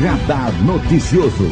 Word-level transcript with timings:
Radar 0.00 0.50
Noticioso. 0.62 1.50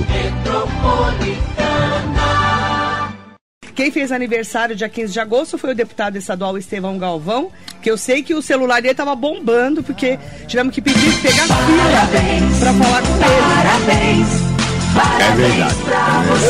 Quem 3.74 3.90
fez 3.90 4.10
aniversário 4.10 4.74
dia 4.74 4.88
15 4.88 5.12
de 5.12 5.20
agosto 5.20 5.58
foi 5.58 5.72
o 5.72 5.74
deputado 5.74 6.16
estadual 6.16 6.56
Estevão 6.56 6.98
Galvão, 6.98 7.52
que 7.82 7.90
eu 7.90 7.98
sei 7.98 8.22
que 8.22 8.34
o 8.34 8.40
celular 8.40 8.80
dele 8.80 8.92
estava 8.92 9.14
bombando, 9.14 9.82
porque 9.82 10.18
tivemos 10.46 10.74
que 10.74 10.80
pedir 10.80 11.12
pegar 11.20 11.44
fila 11.44 12.58
para 12.58 12.72
falar 12.72 13.02
com 13.02 13.14
ele. 13.14 13.42
Parabéns! 13.54 14.28
É 15.20 15.36
verdade. 15.36 15.74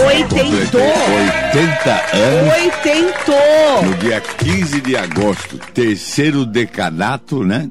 Oitentou! 0.07 0.81
80 1.51 2.17
anos. 2.17 2.53
Oitentou! 2.63 3.83
No 3.85 3.95
dia 3.97 4.21
15 4.21 4.81
de 4.81 4.97
agosto, 4.97 5.59
terceiro 5.75 6.47
decanato, 6.47 7.45
né? 7.45 7.71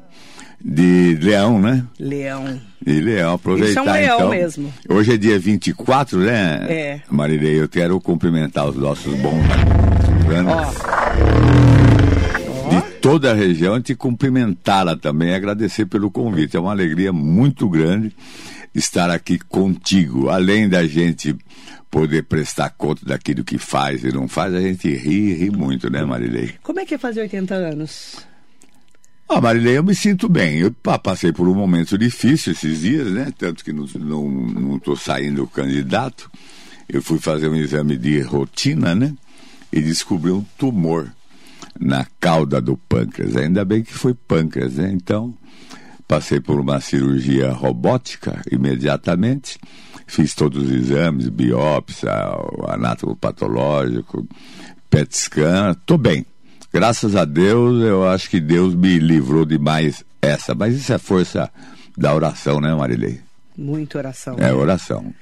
De 0.62 1.18
Leão, 1.20 1.58
né? 1.58 1.82
Leão. 1.98 2.67
E 2.88 3.00
Leão, 3.02 3.34
aproveitar 3.34 3.68
Isso 3.68 3.78
é 3.78 3.82
um 3.82 3.92
leão 3.92 4.16
então. 4.16 4.30
mesmo. 4.30 4.72
Hoje 4.88 5.12
é 5.12 5.16
dia 5.18 5.38
24, 5.38 6.20
né? 6.20 6.66
É. 6.70 7.00
Marilei, 7.10 7.60
eu 7.60 7.68
quero 7.68 8.00
cumprimentar 8.00 8.66
os 8.66 8.76
nossos 8.76 9.12
bons 9.20 9.46
Ó, 10.46 10.64
de 12.70 12.80
toda 13.02 13.30
a 13.30 13.34
região 13.34 13.76
e 13.76 13.82
te 13.82 13.94
cumprimentá-la 13.94 14.96
também, 14.96 15.34
agradecer 15.34 15.84
pelo 15.84 16.10
convite. 16.10 16.56
É 16.56 16.60
uma 16.60 16.70
alegria 16.70 17.12
muito 17.12 17.68
grande 17.68 18.10
estar 18.74 19.10
aqui 19.10 19.38
contigo. 19.38 20.30
Além 20.30 20.66
da 20.66 20.86
gente 20.86 21.36
poder 21.90 22.22
prestar 22.24 22.70
conta 22.70 23.04
daquilo 23.04 23.44
que 23.44 23.58
faz 23.58 24.02
e 24.02 24.10
não 24.10 24.26
faz, 24.26 24.54
a 24.54 24.60
gente 24.62 24.88
ri, 24.88 25.34
ri 25.34 25.50
muito, 25.50 25.90
né, 25.90 26.02
Marilei? 26.04 26.54
como 26.62 26.80
é 26.80 26.86
que 26.86 26.94
é 26.94 26.98
fazer 26.98 27.20
80 27.20 27.54
anos? 27.54 28.26
Ah, 29.28 29.40
Marilei, 29.40 29.76
eu 29.76 29.84
me 29.84 29.94
sinto 29.94 30.28
bem. 30.28 30.58
Eu 30.58 30.72
pa- 30.72 30.98
passei 30.98 31.32
por 31.32 31.46
um 31.48 31.54
momento 31.54 31.98
difícil 31.98 32.52
esses 32.52 32.80
dias, 32.80 33.10
né? 33.12 33.30
Tanto 33.36 33.62
que 33.62 33.72
não 33.72 33.84
estou 33.84 34.00
não, 34.00 34.28
não 34.28 34.96
saindo 34.96 35.46
candidato. 35.46 36.30
Eu 36.88 37.02
fui 37.02 37.18
fazer 37.18 37.48
um 37.48 37.54
exame 37.56 37.96
de 37.96 38.20
rotina, 38.22 38.94
né? 38.94 39.14
E 39.70 39.80
descobri 39.82 40.30
um 40.30 40.42
tumor 40.56 41.12
na 41.78 42.06
cauda 42.18 42.60
do 42.60 42.76
pâncreas. 42.76 43.36
Ainda 43.36 43.64
bem 43.66 43.82
que 43.82 43.92
foi 43.92 44.14
pâncreas, 44.14 44.76
né? 44.76 44.90
Então, 44.94 45.34
passei 46.06 46.40
por 46.40 46.58
uma 46.58 46.80
cirurgia 46.80 47.52
robótica 47.52 48.40
imediatamente. 48.50 49.58
Fiz 50.06 50.34
todos 50.34 50.64
os 50.64 50.70
exames, 50.70 51.28
biópsia, 51.28 52.10
anátomo 52.66 53.14
patológico, 53.14 54.26
PET 54.88 55.14
scan. 55.14 55.74
Tô 55.84 55.98
bem. 55.98 56.24
Graças 56.72 57.16
a 57.16 57.24
Deus, 57.24 57.82
eu 57.82 58.06
acho 58.06 58.28
que 58.28 58.40
Deus 58.40 58.74
me 58.74 58.98
livrou 58.98 59.44
de 59.44 59.58
mais 59.58 60.04
essa. 60.20 60.54
Mas 60.54 60.74
isso 60.74 60.92
é 60.92 60.98
força 60.98 61.50
da 61.96 62.14
oração, 62.14 62.60
né, 62.60 62.74
Marilei? 62.74 63.20
Muita 63.56 63.98
oração. 63.98 64.36
É 64.38 64.52
oração. 64.52 65.12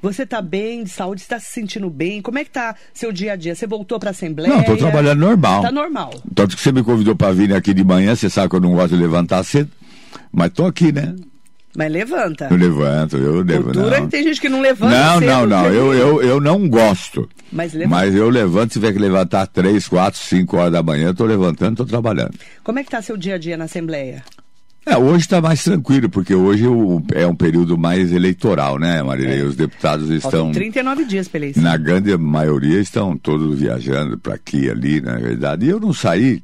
Você 0.00 0.26
tá 0.26 0.42
bem 0.42 0.84
de 0.84 0.90
saúde? 0.90 1.22
Está 1.22 1.40
se 1.40 1.50
sentindo 1.50 1.88
bem? 1.88 2.20
Como 2.20 2.38
é 2.38 2.44
que 2.44 2.50
tá 2.50 2.76
seu 2.92 3.10
dia 3.10 3.32
a 3.32 3.36
dia? 3.36 3.54
Você 3.54 3.66
voltou 3.66 3.98
para 3.98 4.10
a 4.10 4.12
Assembleia? 4.12 4.52
Não, 4.52 4.60
estou 4.60 4.76
trabalhando 4.76 5.18
normal. 5.18 5.62
Tá 5.62 5.72
normal. 5.72 6.10
Tanto 6.34 6.56
que 6.56 6.62
você 6.62 6.70
me 6.70 6.82
convidou 6.82 7.16
para 7.16 7.32
vir 7.32 7.54
aqui 7.54 7.72
de 7.72 7.82
manhã, 7.82 8.14
você 8.14 8.28
sabe 8.28 8.50
que 8.50 8.56
eu 8.56 8.60
não 8.60 8.74
gosto 8.74 8.94
de 8.94 9.02
levantar 9.02 9.42
cedo. 9.44 9.70
Mas 10.30 10.52
tô 10.52 10.66
aqui, 10.66 10.92
né? 10.92 11.14
Mas 11.76 11.90
levanta. 11.90 12.48
Eu 12.50 12.56
levanto, 12.56 13.16
eu 13.16 13.42
levo, 13.42 13.64
Cultura 13.64 14.00
não. 14.00 14.08
tem 14.08 14.22
gente 14.22 14.40
que 14.40 14.48
não 14.48 14.60
levanta 14.60 14.96
Não, 14.96 15.18
cedo, 15.18 15.26
não, 15.28 15.46
não. 15.46 15.62
cedo. 15.64 15.74
Eu, 15.74 15.94
eu, 15.94 16.22
eu 16.22 16.40
não 16.40 16.68
gosto. 16.68 17.28
Mas 17.52 17.72
levanta. 17.72 17.96
Mas 17.96 18.14
eu 18.14 18.28
levanto, 18.28 18.72
se 18.72 18.78
tiver 18.80 18.92
que 18.92 18.98
levantar 18.98 19.46
três, 19.48 19.88
quatro, 19.88 20.18
cinco 20.20 20.56
horas 20.56 20.72
da 20.72 20.82
manhã, 20.82 21.08
eu 21.08 21.14
tô 21.14 21.24
levantando, 21.24 21.78
tô 21.78 21.84
trabalhando. 21.84 22.32
Como 22.62 22.78
é 22.78 22.84
que 22.84 22.90
tá 22.90 23.02
seu 23.02 23.16
dia 23.16 23.34
a 23.34 23.38
dia 23.38 23.56
na 23.56 23.64
Assembleia? 23.64 24.22
É, 24.86 24.98
hoje 24.98 25.20
está 25.24 25.40
mais 25.40 25.64
tranquilo, 25.64 26.10
porque 26.10 26.34
hoje 26.34 26.66
o- 26.66 27.02
é 27.14 27.26
um 27.26 27.34
período 27.34 27.78
mais 27.78 28.12
eleitoral, 28.12 28.78
né, 28.78 29.02
Marilei? 29.02 29.40
Os 29.42 29.56
deputados 29.56 30.10
estão. 30.10 30.30
Faltam 30.30 30.52
39 30.52 31.04
dias 31.06 31.26
pra 31.26 31.38
eleição. 31.38 31.62
Na 31.62 31.76
grande 31.78 32.14
maioria 32.18 32.78
estão 32.80 33.16
todos 33.16 33.58
viajando 33.58 34.18
para 34.18 34.34
aqui 34.34 34.64
e 34.66 34.70
ali, 34.70 35.00
na 35.00 35.16
verdade. 35.16 35.64
E 35.64 35.70
eu 35.70 35.80
não 35.80 35.94
saí 35.94 36.42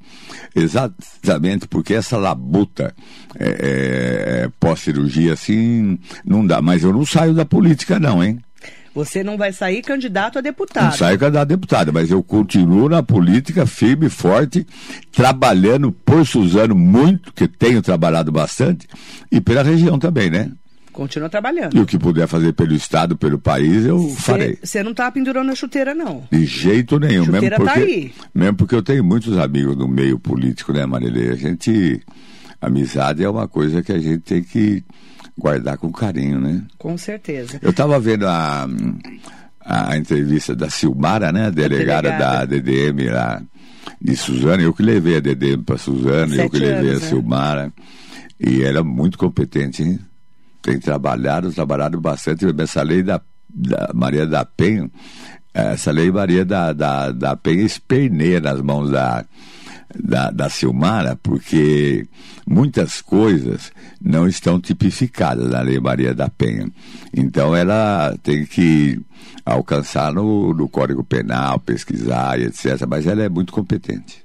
exatamente 0.57 1.69
porque 1.69 1.95
essa 1.95 2.17
labuta 2.17 2.95
é, 3.39 3.49
é, 3.49 4.45
é, 4.45 4.51
pós-cirurgia, 4.59 5.35
assim, 5.35 5.99
não 6.25 6.47
dá. 6.47 6.63
Mas 6.63 6.83
eu 6.83 6.93
não 6.93 7.05
saio 7.05 7.35
da 7.35 7.45
política, 7.45 7.99
não, 8.01 8.25
hein? 8.25 8.39
Você 8.95 9.23
não 9.23 9.37
vai 9.39 9.53
sair 9.53 9.83
candidato 9.83 10.37
a 10.39 10.41
Não 10.41 10.43
deputado. 10.43 10.97
saio 10.97 11.19
candidato 11.19 11.43
a 11.43 11.45
deputado, 11.45 11.93
mas 11.93 12.11
eu 12.11 12.23
continuo 12.23 12.89
na 12.89 13.03
política 13.03 13.65
firme 13.65 14.07
e 14.07 14.11
forte, 14.11 14.67
trabalhando 15.13 15.93
por 15.93 16.27
Suzano 16.27 16.75
muito, 16.75 17.33
que 17.33 17.47
tenho 17.47 17.81
trabalhado 17.83 18.33
bastante, 18.33 18.89
e 19.31 19.41
pela 19.41 19.63
região 19.63 19.99
também, 19.99 20.31
né? 20.31 20.51
Continua 20.93 21.29
E 21.29 21.31
trabalhando. 21.31 21.81
o 21.81 21.87
que 21.87 21.97
puder 21.97 22.27
fazer 22.27 22.53
pelo 22.53 22.75
Estado, 22.75 23.17
pelo 23.17 23.39
país, 23.39 23.85
eu 23.87 24.09
farei. 24.11 24.59
Você 24.63 24.83
não 24.83 24.93
tá 24.93 25.11
pendurando 25.11 25.51
a 25.53 25.55
chuteira, 25.55 25.95
não. 25.95 26.25
De 26.31 26.45
jeito 26.45 26.99
nenhum. 26.99 27.21
Mesmo 27.27 27.35
Chuteira 27.35 27.57
tá 27.59 27.65
porque, 27.65 27.81
aí. 27.81 28.13
mesmo 28.35 28.57
porque 28.57 28.75
eu 28.75 28.83
tenho 28.83 29.05
muitos 29.05 29.39
amigos 29.39 29.77
no 29.77 29.87
meio 29.87 30.19
político, 30.19 30.73
né, 30.73 30.85
Marilei? 30.85 31.31
A 31.31 31.37
gente. 31.37 32.03
Amizade 32.61 33.23
é 33.25 33.31
uma 33.31 33.49
coisa 33.49 33.83
que 33.83 33.91
a 33.93 33.99
gente 33.99 34.19
tem 34.19 34.43
que 34.43 34.85
guardar 35.39 35.79
com 35.79 35.91
carinho, 35.93 36.41
né? 36.41 36.63
Com 36.79 36.97
certeza. 36.97 37.59
Eu 37.63 37.71
estava 37.71 37.99
vendo 37.99 38.27
a, 38.27 38.67
a 39.65 39.97
entrevista 39.97 40.55
da 40.55 40.69
Silmara, 40.71 41.33
né? 41.33 41.47
A 41.47 41.51
delegada, 41.51 42.09
delegada. 42.09 42.39
da 42.39 42.45
DDM 42.45 43.11
lá 43.11 43.43
de 44.01 44.17
Suzano. 44.17 44.63
Eu 44.63 44.73
que 44.73 44.83
levei 44.83 45.17
a 45.17 45.21
DDM 45.21 45.63
para 45.63 45.79
Suzano, 45.79 46.35
eu 46.35 46.43
Sete 46.43 46.51
que 46.51 46.59
levei 46.59 46.91
anos, 46.91 47.03
a 47.03 47.05
né? 47.05 47.09
Silmara. 47.09 47.73
E 48.39 48.63
ela 48.63 48.79
é 48.79 48.83
muito 48.83 49.19
competente, 49.19 49.83
hein? 49.83 49.99
Tem 50.63 50.79
trabalhado, 50.79 51.53
trabalhado 51.53 52.01
bastante. 52.01 52.45
Essa 52.59 52.83
lei 52.83 53.03
da, 53.03 53.21
da 53.49 53.91
Maria 53.95 54.27
da 54.27 54.45
Penha, 54.45 54.91
essa 55.53 55.91
lei 55.91 56.11
Maria 56.11 56.45
da, 56.45 56.73
da, 56.73 57.13
da 57.13 57.37
Penha 57.37 57.63
esperneia 57.63 58.41
nas 58.41 58.61
mãos 58.61 58.91
da, 58.91 59.25
da, 59.99 60.31
da 60.31 60.49
Silmara, 60.49 61.17
porque 61.23 62.07
muitas 62.47 63.01
coisas 63.01 63.73
não 64.01 64.27
estão 64.29 64.61
tipificadas 64.61 65.49
na 65.51 65.61
Lei 65.61 65.81
Maria 65.81 66.15
da 66.15 66.29
Penha. 66.29 66.69
Então 67.15 67.55
ela 67.57 68.17
tem 68.23 68.45
que 68.47 69.01
alcançar 69.45 70.13
no, 70.13 70.53
no 70.55 70.69
Código 70.69 71.03
Penal, 71.03 71.59
pesquisar 71.61 72.39
e 72.39 72.45
etc. 72.45 72.87
Mas 72.89 73.07
ela 73.07 73.23
é 73.23 73.29
muito 73.29 73.53
competente. 73.53 74.25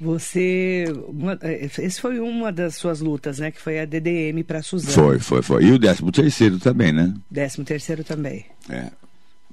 Você. 0.00 0.84
uma- 1.08 1.38
eh, 1.42 1.68
esse 1.78 2.00
foi 2.00 2.18
uma 2.18 2.50
das 2.50 2.74
suas 2.74 3.00
lutas, 3.00 3.38
né? 3.38 3.52
Que 3.52 3.60
foi 3.60 3.78
a 3.78 3.84
DDM 3.84 4.42
para 4.42 4.60
Suzano. 4.60 4.92
Foi, 4.92 5.18
foi, 5.20 5.42
foi. 5.42 5.64
E 5.64 5.70
o 5.70 5.78
13 5.78 6.02
terceiro 6.10 6.58
também, 6.58 6.92
né? 6.92 7.14
13 7.32 7.62
terceiro 7.64 8.02
também. 8.02 8.44
É. 8.68 8.86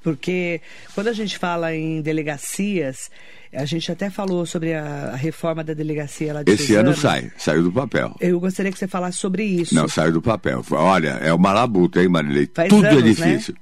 Porque 0.03 0.61
quando 0.95 1.07
a 1.07 1.13
gente 1.13 1.37
fala 1.37 1.75
em 1.75 2.01
delegacias, 2.01 3.09
a 3.53 3.65
gente 3.65 3.91
até 3.91 4.09
falou 4.09 4.45
sobre 4.45 4.73
a, 4.73 5.11
a 5.13 5.15
reforma 5.15 5.63
da 5.63 5.73
delegacia 5.73 6.33
lá 6.33 6.43
de 6.43 6.51
Esse 6.51 6.67
Suzano. 6.67 6.89
ano 6.89 6.97
sai, 6.97 7.31
saiu 7.37 7.63
do 7.63 7.71
papel. 7.71 8.15
Eu 8.19 8.39
gostaria 8.39 8.71
que 8.71 8.77
você 8.77 8.87
falasse 8.87 9.17
sobre 9.17 9.43
isso. 9.43 9.73
Não, 9.75 9.87
saiu 9.87 10.13
do 10.13 10.21
papel. 10.21 10.63
Olha, 10.71 11.19
é 11.21 11.33
uma 11.33 11.51
labuta, 11.51 12.01
hein, 12.01 12.07
Marilei? 12.09 12.49
Faz 12.53 12.69
Tudo 12.69 12.85
é 12.85 12.89
anos, 12.91 13.03
né? 13.19 13.31
difícil. 13.33 13.55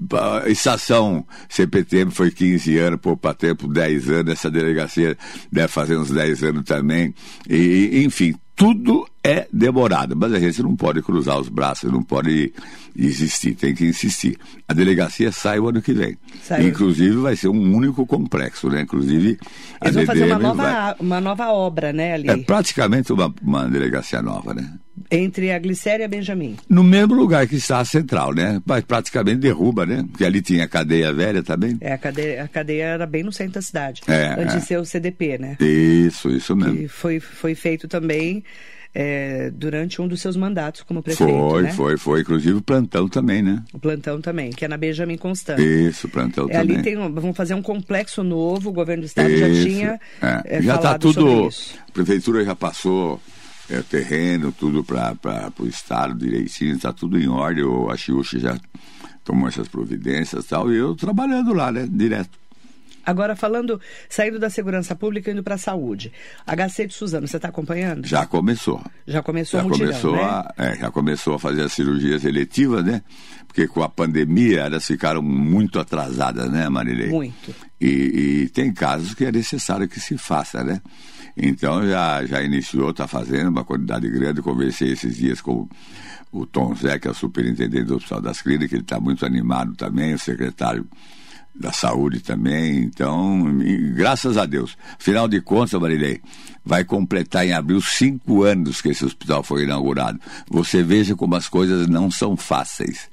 Ba- 0.00 0.44
Estação 0.48 1.26
CPTM 1.48 2.10
foi 2.10 2.30
15 2.30 2.78
anos, 2.78 3.00
poupa 3.00 3.34
tempo, 3.34 3.66
10 3.66 4.08
anos. 4.08 4.32
Essa 4.32 4.50
delegacia 4.50 5.18
deve 5.50 5.68
fazer 5.68 5.96
uns 5.96 6.10
10 6.10 6.44
anos 6.44 6.64
também. 6.64 7.12
E, 7.50 8.02
enfim, 8.04 8.34
tudo 8.54 9.08
é 9.24 9.48
demorado. 9.52 10.14
Mas 10.16 10.32
a 10.32 10.38
gente 10.38 10.62
não 10.62 10.76
pode 10.76 11.02
cruzar 11.02 11.38
os 11.38 11.48
braços, 11.48 11.90
não 11.90 12.02
pode 12.02 12.52
desistir, 12.98 13.54
tem 13.54 13.74
que 13.74 13.86
insistir. 13.86 14.36
A 14.66 14.74
delegacia 14.74 15.30
sai 15.30 15.60
o 15.60 15.68
ano 15.68 15.80
que 15.80 15.92
vem. 15.92 16.18
Inclusive, 16.60 17.16
vai 17.16 17.36
ser 17.36 17.48
um 17.48 17.76
único 17.76 18.04
complexo, 18.04 18.68
né? 18.68 18.82
Inclusive, 18.82 19.38
a 19.80 19.86
Eles 19.86 19.94
vão 19.94 20.06
fazer 20.06 20.24
uma 20.24 20.34
DDM 20.34 20.42
nova, 20.42 20.62
vai- 20.62 20.94
uma 20.98 21.20
nova 21.20 21.52
obra, 21.52 21.92
né, 21.92 22.14
ali. 22.14 22.28
É 22.28 22.36
praticamente 22.38 23.12
uma, 23.12 23.32
uma 23.40 23.68
delegacia 23.68 24.20
nova, 24.20 24.52
né? 24.52 24.68
Entre 25.12 25.52
a 25.52 25.58
Glicéria 25.60 26.02
e 26.02 26.06
a 26.06 26.08
Benjamin. 26.08 26.56
No 26.68 26.82
mesmo 26.82 27.14
lugar 27.14 27.46
que 27.46 27.54
está 27.54 27.78
a 27.78 27.84
central, 27.84 28.34
né? 28.34 28.60
Mas 28.66 28.82
praticamente 28.82 29.38
derruba, 29.38 29.86
né? 29.86 30.04
Porque 30.10 30.24
ali 30.24 30.42
tinha 30.42 30.64
a 30.64 30.68
cadeia 30.68 31.12
velha 31.12 31.40
também. 31.40 31.78
É, 31.80 31.92
a 31.92 31.98
cadeia, 31.98 32.42
a 32.42 32.48
cadeia 32.48 32.84
era 32.84 33.06
bem 33.06 33.22
no 33.22 33.32
centro 33.32 33.54
da 33.54 33.62
cidade. 33.62 34.02
É, 34.08 34.34
antes 34.36 34.56
é. 34.56 34.58
de 34.58 34.64
ser 34.64 34.78
o 34.78 34.84
CDP, 34.84 35.38
né? 35.38 35.56
Isso, 35.60 36.28
isso 36.30 36.56
mesmo. 36.56 36.74
E 36.74 36.88
foi, 36.88 37.20
foi 37.20 37.54
feito 37.54 37.86
também 37.86 38.42
é, 38.94 39.50
durante 39.50 40.00
um 40.00 40.08
dos 40.08 40.20
seus 40.20 40.36
mandatos 40.36 40.82
como 40.82 41.02
prefeito. 41.02 41.30
Foi, 41.30 41.62
né? 41.62 41.72
foi, 41.72 41.96
foi. 41.96 42.20
Inclusive 42.20 42.54
o 42.58 42.62
plantão 42.62 43.08
também, 43.08 43.42
né? 43.42 43.62
O 43.72 43.78
plantão 43.78 44.20
também, 44.20 44.50
que 44.50 44.64
é 44.64 44.68
na 44.68 44.76
Benjamin 44.76 45.16
Constant. 45.16 45.58
Isso, 45.58 46.06
o 46.06 46.10
plantão 46.10 46.46
É, 46.50 46.58
também. 46.58 46.76
ali 46.76 46.82
tem 46.82 46.96
um, 46.98 47.12
vão 47.12 47.32
fazer 47.34 47.54
um 47.54 47.62
complexo 47.62 48.22
novo, 48.22 48.70
o 48.70 48.72
governo 48.72 49.02
do 49.02 49.06
estado 49.06 49.34
já 49.36 49.48
Isso, 49.48 49.68
tinha 49.68 50.00
é. 50.20 50.58
é, 50.58 50.62
já 50.62 50.76
está 50.76 50.98
tudo. 50.98 51.48
A 51.88 51.92
prefeitura 51.92 52.44
já 52.44 52.54
passou 52.54 53.20
é, 53.70 53.82
terreno, 53.82 54.50
tudo 54.52 54.82
para 54.82 55.52
o 55.58 55.66
estado 55.66 56.14
direitinho, 56.14 56.74
está 56.74 56.92
tudo 56.92 57.18
em 57.18 57.28
ordem. 57.28 57.64
O 57.64 57.90
Achiuchi 57.90 58.38
já 58.40 58.58
tomou 59.24 59.48
essas 59.48 59.68
providências 59.68 60.44
e 60.44 60.48
tal. 60.48 60.72
E 60.72 60.76
eu 60.76 60.94
trabalhando 60.94 61.52
lá, 61.52 61.70
né? 61.70 61.86
Direto. 61.90 62.30
Agora, 63.08 63.34
falando, 63.34 63.80
saindo 64.06 64.38
da 64.38 64.50
segurança 64.50 64.94
pública 64.94 65.30
e 65.30 65.32
indo 65.32 65.42
para 65.42 65.54
a 65.54 65.58
saúde. 65.58 66.12
HC 66.46 66.88
de 66.88 66.92
Suzano, 66.92 67.26
você 67.26 67.36
está 67.36 67.48
acompanhando? 67.48 68.06
Já 68.06 68.26
começou. 68.26 68.84
Já 69.06 69.22
começou 69.22 69.60
já 69.60 69.66
mutirão, 69.66 69.86
começou 69.86 70.12
né? 70.14 70.22
a, 70.22 70.54
é, 70.58 70.76
Já 70.76 70.90
começou 70.90 71.34
a 71.36 71.38
fazer 71.38 71.62
as 71.62 71.72
cirurgias 71.72 72.26
eletivas, 72.26 72.84
né? 72.84 73.00
Porque 73.46 73.66
com 73.66 73.82
a 73.82 73.88
pandemia 73.88 74.60
elas 74.60 74.86
ficaram 74.86 75.22
muito 75.22 75.80
atrasadas, 75.80 76.52
né, 76.52 76.68
Marilei? 76.68 77.08
Muito. 77.08 77.54
E, 77.80 78.42
e 78.42 78.48
tem 78.50 78.74
casos 78.74 79.14
que 79.14 79.24
é 79.24 79.32
necessário 79.32 79.88
que 79.88 79.98
se 79.98 80.18
faça, 80.18 80.62
né? 80.62 80.82
Então 81.34 81.88
já, 81.88 82.26
já 82.26 82.42
iniciou, 82.42 82.90
está 82.90 83.08
fazendo 83.08 83.48
uma 83.48 83.64
quantidade 83.64 84.06
grande. 84.10 84.42
Conversei 84.42 84.92
esses 84.92 85.16
dias 85.16 85.40
com 85.40 85.66
o 86.30 86.44
Tom 86.44 86.74
Zé, 86.74 86.98
que 86.98 87.08
é 87.08 87.10
o 87.10 87.14
superintendente 87.14 87.84
do 87.84 87.96
Hospital 87.96 88.20
das 88.20 88.42
Clínicas, 88.42 88.74
ele 88.74 88.82
está 88.82 89.00
muito 89.00 89.24
animado 89.24 89.74
também, 89.76 90.12
o 90.12 90.18
secretário 90.18 90.86
da 91.58 91.72
saúde 91.72 92.20
também, 92.20 92.78
então, 92.84 93.60
e, 93.60 93.92
graças 93.92 94.36
a 94.36 94.46
Deus. 94.46 94.76
Afinal 94.98 95.26
de 95.26 95.40
contas, 95.40 95.80
Marilei, 95.80 96.20
vai 96.64 96.84
completar 96.84 97.46
em 97.46 97.52
abril 97.52 97.80
cinco 97.80 98.44
anos 98.44 98.80
que 98.80 98.90
esse 98.90 99.04
hospital 99.04 99.42
foi 99.42 99.64
inaugurado. 99.64 100.20
Você 100.48 100.82
veja 100.82 101.16
como 101.16 101.34
as 101.34 101.48
coisas 101.48 101.88
não 101.88 102.10
são 102.10 102.36
fáceis. 102.36 103.10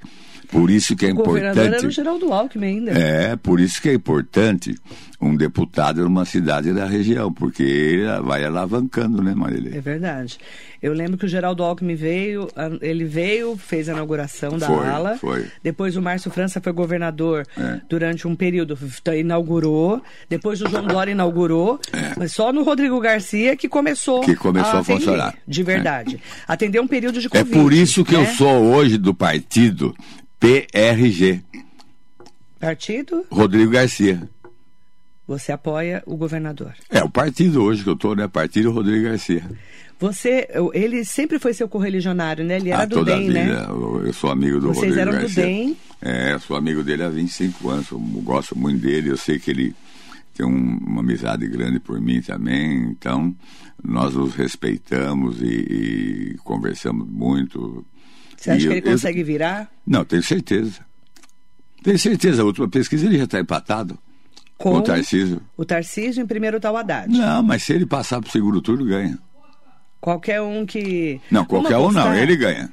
Por 0.60 0.70
isso 0.70 0.96
que 0.96 1.06
é 1.06 1.12
o 1.12 1.16
governador 1.16 1.64
importante. 1.64 1.80
era 1.80 1.88
o 1.88 1.92
Geraldo 1.92 2.34
Alckmin 2.34 2.66
ainda. 2.68 2.92
É, 2.92 3.36
por 3.36 3.60
isso 3.60 3.82
que 3.82 3.90
é 3.90 3.94
importante 3.94 4.76
um 5.22 5.36
deputado 5.36 6.04
numa 6.04 6.26
cidade 6.26 6.72
da 6.74 6.86
região, 6.86 7.32
porque 7.32 7.64
ele 7.64 8.06
vai 8.22 8.44
alavancando, 8.46 9.24
né, 9.24 9.34
Marilei? 9.36 9.76
É 9.78 9.82
verdade. 9.82 10.38
Eu 10.82 10.94
lembro 10.94 11.18
que 11.18 11.26
o 11.26 11.28
Geraldo 11.28 11.64
Alckmin 11.64 11.96
veio, 11.96 12.48
ele 12.82 13.06
veio, 13.06 13.58
fez 13.58 13.90
a 13.90 13.94
inauguração 13.94 14.58
da 14.58 14.68
Foi, 14.68 14.88
ala. 14.88 15.18
foi. 15.18 15.46
Depois 15.64 15.96
o 15.98 16.02
Márcio 16.02 16.30
França 16.30 16.62
foi 16.62 16.72
governador 16.74 17.44
É. 17.58 17.80
durante 17.90 18.28
um 18.28 18.36
período, 18.36 18.78
inaugurou. 19.18 20.02
Depois 20.30 20.62
o 20.62 20.70
João 20.70 20.86
Dória 20.86 21.12
inaugurou. 21.12 21.80
Mas 22.18 22.34
só 22.34 22.54
no 22.54 22.64
Rodrigo 22.64 23.00
Garcia 23.00 23.56
que 23.56 23.68
começou, 23.68 24.22
É. 24.24 24.26
Que 24.26 24.36
começou 24.36 24.78
a 24.78 24.80
atender, 24.82 25.00
funcionar. 25.00 25.36
De 25.48 25.64
verdade. 25.64 26.20
Atendeu 26.48 26.84
um 26.84 26.88
período 26.88 27.20
de 27.20 27.28
É 27.28 27.30
Covid. 27.30 27.52
por 27.60 27.74
isso 27.74 28.06
que 28.06 28.14
eu 28.14 28.22
né? 28.22 28.34
sou 28.36 28.64
hoje 28.74 28.98
do 28.98 29.14
partido 29.14 29.96
PRG, 30.40 31.42
Partido, 32.60 33.26
Rodrigo 33.32 33.72
Garcia. 33.72 34.30
você 35.28 35.52
apoia 35.52 36.04
o 36.06 36.16
governador. 36.16 36.74
É 36.90 37.04
o 37.04 37.10
partido 37.10 37.64
hoje 37.64 37.84
que 37.84 37.90
eu 37.90 37.96
tô, 37.96 38.16
né? 38.16 38.28
Partido 38.28 38.72
Rodrigo 38.72 39.06
Garcia. 39.06 39.44
Você, 40.00 40.48
ele 40.74 41.06
sempre 41.06 41.40
foi 41.40 41.54
seu 41.54 41.70
correligionário, 41.70 42.44
né? 42.44 42.58
Ele 42.58 42.70
era 42.70 42.84
Ah, 42.84 42.86
do 42.86 42.96
toda 42.98 43.14
a 43.16 43.18
DEM, 43.18 43.28
vida. 43.28 43.44
né? 43.46 43.66
Eu, 43.70 44.12
sou 44.14 44.30
amigo 44.30 44.60
do 44.60 44.68
Vocês 44.74 44.96
Rodrigo 44.96 45.16
eram 45.18 45.28
do. 45.28 45.34
DEM. 45.34 45.78
É, 46.02 46.38
sou 46.40 46.58
amigo 46.58 46.84
dele 46.84 47.04
há 47.04 47.10
25 47.10 47.70
anos. 47.70 47.90
Eu 47.92 48.00
gosto 48.00 48.58
muito 48.58 48.82
dele. 48.82 49.10
Eu 49.10 49.18
sei 49.18 49.40
que 49.40 49.50
ele 49.52 49.74
tem 50.34 50.46
um- 50.46 50.78
uma 50.86 51.00
amizade 51.02 51.48
grande 51.48 51.80
por 51.80 52.02
mim 52.02 52.22
também. 52.22 52.84
Então, 52.90 53.34
nós 53.82 54.14
nos 54.16 54.36
respeitamos 54.36 55.42
e, 55.42 55.46
e 56.34 56.38
conversamos 56.44 57.08
muito. 57.08 57.86
Você 58.38 58.52
acha 58.52 58.60
E 58.60 58.62
que 58.62 58.68
eu- 58.68 58.72
ele 58.78 58.88
eu- 58.88 58.92
consegue 58.92 59.24
virar? 59.24 59.72
Não, 59.86 60.04
tenho 60.06 60.22
certeza. 60.24 60.80
Tenho 61.84 62.00
certeza. 62.00 62.42
A 62.42 62.46
última 62.46 62.68
pesquisa 62.68 63.06
ele 63.06 63.18
já 63.18 63.24
está 63.26 63.40
empatado 63.40 63.98
com 64.58 64.72
Com 64.72 64.78
o 64.78 64.82
Tarcísio. 64.82 65.42
o 65.58 65.64
Tarcísio 65.66 66.22
em 66.24 66.28
primeiro 66.28 66.60
tá 66.60 66.72
o 66.72 66.78
Haddad. 66.78 67.12
Não, 67.12 67.44
mas 67.44 67.64
se 67.64 67.74
ele 67.74 67.86
passar 67.86 68.20
para 68.22 68.28
o 68.28 68.32
segundo 68.32 68.62
turno, 68.62 68.86
ganha. 68.86 69.18
Qualquer 70.02 70.42
um 70.42 70.66
que. 70.66 71.20
Não, 71.32 71.46
qualquer 71.46 71.78
um 71.78 71.92
não, 71.92 72.02
apostar? 72.02 72.18
ele 72.18 72.36
ganha. 72.36 72.72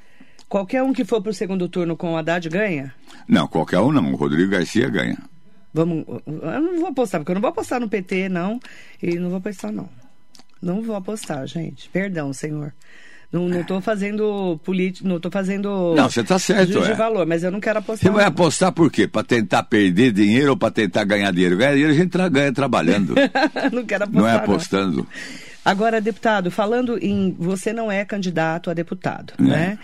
Qualquer 0.49 0.82
um 0.82 0.93
que 0.93 1.05
for 1.05 1.23
pro 1.23 1.32
segundo 1.32 1.67
turno 1.69 1.97
com 1.97 2.12
o 2.12 2.17
Haddad 2.17 2.47
ganha? 2.50 2.94
Não, 3.26 3.49
qualquer 3.49 3.79
um 3.81 3.91
não. 3.91 4.12
O 4.12 4.17
Rodrigo 4.17 4.50
Garcia 4.50 4.88
ganha. 4.91 5.17
Vamos. 5.73 6.05
Eu 6.26 6.61
não 6.61 6.79
vou 6.81 6.88
apostar, 6.88 7.20
porque 7.20 7.31
eu 7.32 7.35
não 7.35 7.41
vou 7.41 7.49
apostar 7.50 7.81
no 7.81 7.88
PT, 7.88 8.29
não. 8.29 8.61
E 9.03 9.15
não 9.19 9.31
vou 9.31 9.38
apostar, 9.38 9.73
não. 9.73 9.88
Não 10.61 10.82
vou 10.82 10.94
apostar, 10.94 11.47
gente. 11.47 11.88
Perdão, 11.88 12.32
senhor. 12.35 12.75
Não, 13.32 13.49
não 13.49 13.64
tô 13.64 13.81
fazendo 13.81 14.61
político, 14.62 15.08
não 15.08 15.19
tô 15.19 15.31
fazendo. 15.31 15.94
Não, 15.96 16.11
você 16.11 16.23
tá 16.23 16.38
certo, 16.38 16.70
de 16.82 16.90
é. 16.90 16.94
valor, 16.94 17.26
mas 17.26 17.43
eu 17.43 17.50
não 17.50 17.61
quero 17.61 17.81
Você 17.81 17.84
apostar. 17.84 18.12
vai 18.12 18.25
não. 18.25 18.29
apostar 18.29 18.73
por 18.73 18.93
quê? 18.93 19.08
Para 19.08 19.23
tentar 19.25 19.62
perder 19.62 20.12
dinheiro 20.12 20.50
ou 20.50 20.56
para 20.56 20.70
tentar 20.70 21.05
ganhar 21.05 21.32
dinheiro? 21.32 21.56
Ganhar 21.56 21.70
dinheiro 21.73 21.93
a 21.93 21.96
gente 21.96 22.11
tra- 22.11 22.29
ganha 22.29 22.52
trabalhando, 22.52 23.14
não 23.73 23.84
quero 23.87 24.05
apostar. 24.05 24.23
não 24.23 24.29
é 24.29 24.34
apostando. 24.37 25.06
Agora, 25.64 26.00
deputado, 26.00 26.50
falando 26.50 26.99
em. 26.99 27.34
Você 27.38 27.73
não 27.73 27.90
é 27.90 28.05
candidato 28.05 28.69
a 28.69 28.75
deputado, 28.75 29.32
É. 29.38 29.43
né? 29.43 29.79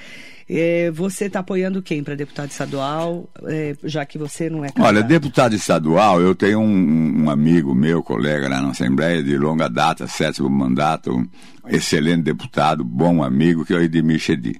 É, 0.51 0.91
você 0.91 1.27
está 1.27 1.41
apoiando 1.41 1.83
quem 1.83 2.03
para 2.03 2.15
deputado 2.15 2.51
estadual, 2.51 3.29
é, 3.45 3.77
já 3.85 4.07
que 4.07 4.17
você 4.17 4.49
não 4.49 4.65
é 4.65 4.69
candidato? 4.69 4.87
Olha, 4.87 5.03
deputado 5.03 5.55
estadual, 5.55 6.23
eu 6.23 6.35
tenho 6.35 6.59
um, 6.61 7.25
um 7.25 7.31
amigo 7.31 7.75
meu, 7.75 8.03
colega 8.03 8.49
lá 8.49 8.63
na 8.63 8.71
Assembleia 8.71 9.23
de 9.23 9.37
longa 9.37 9.69
data, 9.69 10.07
sétimo 10.07 10.49
mandato, 10.49 11.15
um 11.15 11.29
excelente 11.69 12.23
deputado, 12.23 12.83
bom 12.83 13.23
amigo, 13.23 13.65
que 13.65 13.75
é 13.75 13.77
o 13.77 13.83
Edmir 13.83 14.19
Chedi. 14.19 14.59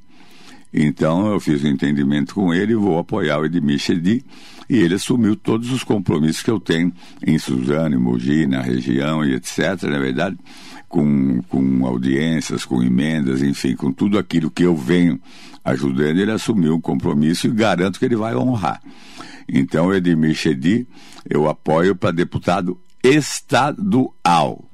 Então 0.73 1.33
eu 1.33 1.41
fiz 1.41 1.65
um 1.65 1.69
entendimento 1.69 2.35
com 2.35 2.53
ele 2.53 2.73
e 2.73 2.77
vou 2.77 2.99
apoiar 2.99 3.39
o 3.39 3.47
Edmir 3.47 3.79
Chedi. 3.79 4.23
E 4.69 4.77
ele 4.77 4.95
assumiu 4.95 5.35
todos 5.35 5.73
os 5.73 5.83
compromissos 5.83 6.43
que 6.43 6.51
eu 6.51 6.61
tenho 6.61 6.93
em 7.27 7.39
Suzano, 7.39 7.95
em 7.95 7.99
Mogi, 7.99 8.47
na 8.47 8.61
região 8.61 9.25
e 9.25 9.35
etc. 9.35 9.83
Na 9.85 9.99
verdade, 9.99 10.37
com, 10.89 11.43
com 11.49 11.87
audiências, 11.87 12.65
com 12.65 12.83
emendas, 12.83 13.43
enfim, 13.43 13.75
com 13.75 13.93
tudo 13.93 14.19
aquilo 14.19 14.51
que 14.51 14.63
eu 14.63 14.77
venho 14.77 15.21
ajudando, 15.65 16.19
ele 16.19 16.33
assumiu 16.33 16.75
um 16.75 16.81
compromisso 16.81 17.47
e 17.47 17.51
garanto 17.51 17.99
que 17.99 18.05
ele 18.05 18.17
vai 18.17 18.35
honrar. 18.35 18.81
Então, 19.49 19.93
Edmir 19.93 20.35
Chedi, 20.35 20.87
eu 21.29 21.49
apoio 21.49 21.97
para 21.97 22.11
deputado 22.11 22.79
estadual. 23.03 24.68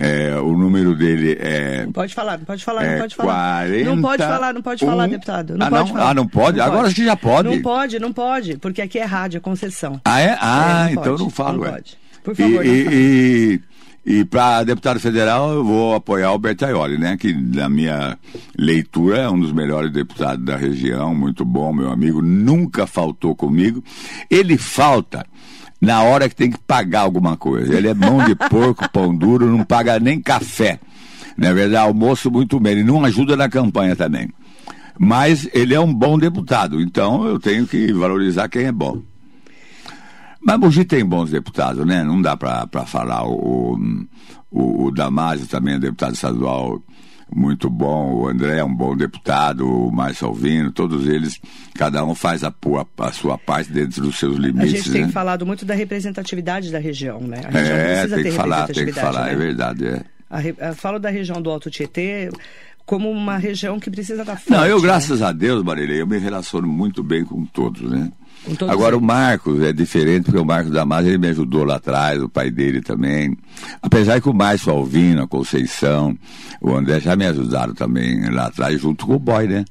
É, 0.00 0.38
o 0.38 0.56
número 0.56 0.94
dele 0.94 1.36
é 1.40 1.84
Não 1.84 1.92
pode 1.92 2.14
falar, 2.14 2.38
não 2.38 2.44
pode 2.44 2.64
falar, 2.64 2.84
É 2.84 2.92
não 2.92 3.00
pode 3.00 3.14
falar. 3.16 3.66
40, 3.66 3.84
não 3.90 4.00
pode 4.02 4.22
falar, 4.22 4.54
não 4.54 4.62
pode 4.62 4.86
falar, 4.86 5.04
um- 5.04 5.08
deputado. 5.10 5.56
Não 5.58 5.66
Ah, 5.66 5.70
pode 5.70 5.88
não? 5.88 5.96
falar. 5.98 6.10
Ah, 6.10 6.14
não 6.14 6.26
pode? 6.28 6.60
Agora 6.60 6.86
acho 6.86 6.94
que 6.94 7.04
já 7.04 7.16
pode. 7.16 7.48
Não 7.48 7.60
pode, 7.60 7.98
não 7.98 8.12
pode, 8.12 8.56
porque 8.58 8.80
aqui 8.80 8.98
é 8.98 9.04
rádio, 9.04 9.38
é 9.38 9.40
concessão. 9.40 10.00
Ah, 10.04 10.20
é? 10.20 10.38
Ah, 10.40 10.82
É, 10.82 10.84
não 10.84 10.90
então 10.92 11.02
pode, 11.02 11.22
não 11.24 11.30
falo. 11.30 11.58
não 11.58 11.66
é. 11.66 11.70
pode. 11.72 11.98
Por 12.22 12.36
favor, 12.36 12.64
e, 12.64 12.84
não 12.84 12.92
e, 12.92 13.60
e, 14.06 14.20
e 14.20 14.24
para 14.24 14.62
deputado 14.62 15.00
federal, 15.00 15.50
eu 15.52 15.64
vou 15.64 15.94
apoiar 15.96 16.32
o 16.32 16.38
Bertaioli, 16.38 16.96
né? 16.96 17.16
Que, 17.16 17.32
na 17.34 17.68
minha 17.68 18.16
leitura, 18.56 19.18
é 19.18 19.28
um 19.28 19.38
dos 19.40 19.52
melhores 19.52 19.90
deputados 19.92 20.44
da 20.44 20.56
região, 20.56 21.12
muito 21.14 21.44
bom, 21.44 21.72
meu 21.72 21.90
amigo, 21.90 22.22
nunca 22.22 22.86
faltou 22.86 23.34
comigo. 23.34 23.82
Ele 24.30 24.56
falta 24.56 25.26
na 25.80 26.02
hora 26.02 26.28
que 26.28 26.34
tem 26.34 26.50
que 26.50 26.58
pagar 26.58 27.00
alguma 27.00 27.36
coisa. 27.36 27.74
Ele 27.74 27.88
é 27.88 27.94
mão 27.94 28.24
de 28.24 28.34
porco, 28.34 28.88
pão 28.90 29.14
duro, 29.14 29.46
não 29.46 29.64
paga 29.64 29.98
nem 30.00 30.20
café. 30.20 30.80
Na 31.36 31.52
verdade, 31.52 31.76
almoço 31.76 32.30
muito 32.30 32.58
bem. 32.58 32.72
Ele 32.72 32.84
não 32.84 33.04
ajuda 33.04 33.36
na 33.36 33.48
campanha 33.48 33.94
também. 33.94 34.28
Mas 34.98 35.48
ele 35.54 35.74
é 35.74 35.80
um 35.80 35.94
bom 35.94 36.18
deputado, 36.18 36.80
então 36.80 37.24
eu 37.24 37.38
tenho 37.38 37.66
que 37.68 37.92
valorizar 37.92 38.48
quem 38.48 38.64
é 38.64 38.72
bom. 38.72 39.00
Mas 40.40 40.58
Mogi 40.58 40.84
tem 40.84 41.04
bons 41.04 41.30
deputados, 41.30 41.86
né? 41.86 42.02
Não 42.02 42.20
dá 42.20 42.36
para 42.36 42.84
falar. 42.84 43.24
O, 43.28 43.78
o, 44.50 44.84
o 44.86 44.90
Damásio 44.90 45.46
também 45.46 45.74
é 45.74 45.78
deputado 45.78 46.14
estadual 46.14 46.82
muito 47.34 47.68
bom, 47.68 48.12
o 48.14 48.28
André 48.28 48.58
é 48.58 48.64
um 48.64 48.74
bom 48.74 48.96
deputado, 48.96 49.66
o 49.68 49.90
Márcio 49.92 50.26
Alvino, 50.26 50.72
todos 50.72 51.06
eles, 51.06 51.40
cada 51.74 52.04
um 52.04 52.14
faz 52.14 52.42
a, 52.44 52.48
a, 52.48 53.04
a 53.06 53.12
sua 53.12 53.36
parte 53.38 53.70
dentro 53.72 54.02
dos 54.02 54.18
seus 54.18 54.36
A 54.36 54.40
limites. 54.40 54.70
gente 54.70 54.90
tem 54.92 55.06
né? 55.06 55.12
falado 55.12 55.44
muito 55.46 55.64
da 55.64 55.74
representatividade 55.74 56.70
da 56.72 56.78
região, 56.78 57.20
né? 57.20 57.40
A 57.44 57.50
região 57.50 57.76
É, 57.76 57.92
precisa 57.94 58.14
tem 58.16 58.24
ter 58.24 58.30
que 58.30 58.36
falar, 58.36 58.66
tem 58.68 58.84
que 58.86 58.92
falar, 58.92 59.24
né? 59.26 59.32
é 59.32 59.36
verdade. 59.36 59.86
É. 59.86 60.04
A 60.30 60.74
falo 60.74 60.98
da 60.98 61.08
região 61.10 61.40
do 61.40 61.50
Alto 61.50 61.70
Tietê 61.70 62.30
como 62.84 63.10
uma 63.10 63.36
região 63.36 63.78
que 63.78 63.90
precisa 63.90 64.22
estar 64.22 64.36
forte. 64.36 64.50
Não, 64.50 64.64
eu, 64.66 64.76
né? 64.76 64.82
graças 64.82 65.20
a 65.20 65.30
Deus, 65.30 65.62
Marilei, 65.62 66.00
eu 66.00 66.06
me 66.06 66.16
relaciono 66.18 66.66
muito 66.66 67.02
bem 67.02 67.22
com 67.24 67.44
todos, 67.44 67.82
né? 67.82 68.10
Todos 68.56 68.72
Agora 68.72 68.96
o 68.96 69.00
Marcos 69.00 69.62
é 69.62 69.72
diferente, 69.72 70.24
porque 70.24 70.38
o 70.38 70.44
Marcos 70.44 70.72
Damasio, 70.72 71.10
ele 71.10 71.18
me 71.18 71.28
ajudou 71.28 71.64
lá 71.64 71.76
atrás, 71.76 72.22
o 72.22 72.28
pai 72.28 72.50
dele 72.50 72.80
também. 72.80 73.36
Apesar 73.82 74.20
que 74.20 74.28
o 74.28 74.34
Márcio 74.34 74.72
Alvino, 74.72 75.22
a 75.22 75.28
Conceição, 75.28 76.16
o 76.60 76.74
André 76.74 77.00
já 77.00 77.14
me 77.16 77.26
ajudaram 77.26 77.74
também 77.74 78.30
lá 78.30 78.46
atrás, 78.46 78.80
junto 78.80 79.06
com 79.06 79.14
o 79.14 79.18
boy, 79.18 79.46
né? 79.46 79.64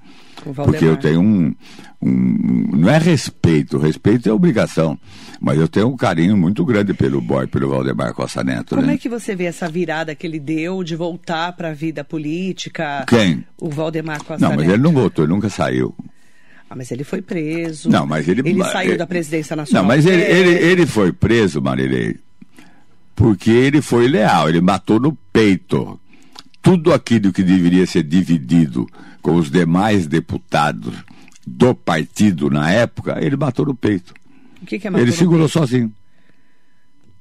O 0.46 0.54
Porque 0.54 0.86
eu 0.86 0.96
tenho 0.96 1.20
um, 1.20 1.54
um- 2.02 2.70
Não 2.78 2.90
é 2.90 2.98
respeito, 2.98 3.78
respeito 3.78 4.30
é 4.30 4.32
obrigação. 4.32 4.98
Mas 5.42 5.60
eu 5.60 5.68
tenho 5.68 5.88
um 5.88 5.96
carinho 5.98 6.36
muito 6.38 6.64
grande 6.66 6.94
pelo 6.94 7.20
boy, 7.22 7.46
pelo 7.48 7.70
Valdemar 7.70 8.14
Costa 8.14 8.44
Neto, 8.44 8.76
Como 8.76 8.88
né? 8.88 8.94
é 8.94 8.98
que 8.98 9.10
você 9.10 9.36
vê 9.36 9.46
essa 9.46 9.68
virada 9.68 10.16
que 10.16 10.26
ele 10.26 10.40
deu 10.40 10.84
de 10.84 10.96
voltar 10.96 11.54
para 11.54 11.70
a 11.70 11.74
vida 11.74 12.04
política? 12.04 13.04
Quem? 13.08 13.44
O 13.60 13.70
Valdemar 13.70 14.24
Costa 14.24 14.38
Não, 14.48 14.56
mas 14.56 14.66
Neto. 14.66 14.72
ele 14.76 14.84
não 14.84 14.92
voltou, 14.94 15.26
ele 15.26 15.34
nunca 15.34 15.50
saiu. 15.50 15.94
Ah, 16.70 16.76
mas 16.76 16.92
ele 16.92 17.04
foi 17.04 17.22
preso. 17.22 17.90
Não, 17.90 18.06
mas 18.06 18.28
ele. 18.28 18.42
Ele 18.48 18.64
saiu 18.64 18.92
ele- 18.92 18.98
da 18.98 19.08
presidência 19.08 19.56
nacional. 19.56 19.84
Não, 19.84 19.88
mas 19.88 20.06
ele, 20.06 20.22
É, 20.22 20.32
ele, 20.38 20.50
ele 20.66 20.86
foi 20.86 21.12
preso, 21.14 21.62
Marilei, 21.62 22.18
porque 23.16 23.50
ele 23.52 23.82
foi 23.82 24.08
leal, 24.08 24.50
ele 24.50 24.60
matou 24.62 25.00
no 25.00 25.14
peito. 25.32 26.00
Tudo 26.62 26.94
aquilo 26.94 27.32
que 27.32 27.42
deveria 27.44 27.86
ser 27.86 28.04
dividido 28.04 28.86
com 29.22 29.36
os 29.36 29.50
demais 29.50 30.06
deputados 30.08 30.94
do 31.46 31.74
partido 31.74 32.50
na 32.50 32.70
época, 32.70 33.18
ele 33.22 33.38
matou 33.38 33.66
no 33.66 33.74
peito. 33.76 34.14
O 34.62 34.66
que, 34.66 34.78
que 34.78 34.88
é 34.88 34.90
ele 34.90 34.98
matou 34.98 35.08
no 35.08 35.14
segurou 35.14 35.40
peito? 35.48 35.54
sozinho. 35.60 35.94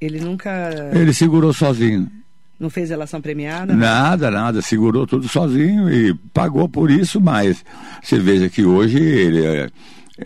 Ele 0.00 0.20
nunca. 0.20 0.50
Ele 0.92 1.12
segurou 1.12 1.52
sozinho. 1.52 2.10
Não 2.58 2.70
fez 2.70 2.88
relação 2.88 3.20
premiada? 3.20 3.74
Nada, 3.74 4.30
nada. 4.30 4.62
Segurou 4.62 5.06
tudo 5.06 5.28
sozinho 5.28 5.90
e 5.92 6.14
pagou 6.32 6.68
por 6.68 6.90
isso, 6.90 7.20
mas 7.20 7.64
você 8.02 8.18
veja 8.18 8.48
que 8.48 8.64
hoje 8.64 8.98
ele 8.98 9.44
é, 9.44 9.70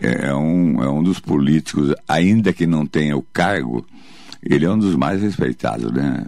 é, 0.01 0.33
um, 0.33 0.81
é 0.81 0.89
um 0.89 1.03
dos 1.03 1.19
políticos, 1.19 1.93
ainda 2.07 2.53
que 2.53 2.65
não 2.65 2.85
tenha 2.85 3.17
o 3.17 3.21
cargo, 3.21 3.85
ele 4.41 4.65
é 4.65 4.69
um 4.69 4.79
dos 4.79 4.95
mais 4.95 5.21
respeitados, 5.21 5.91
né? 5.91 6.25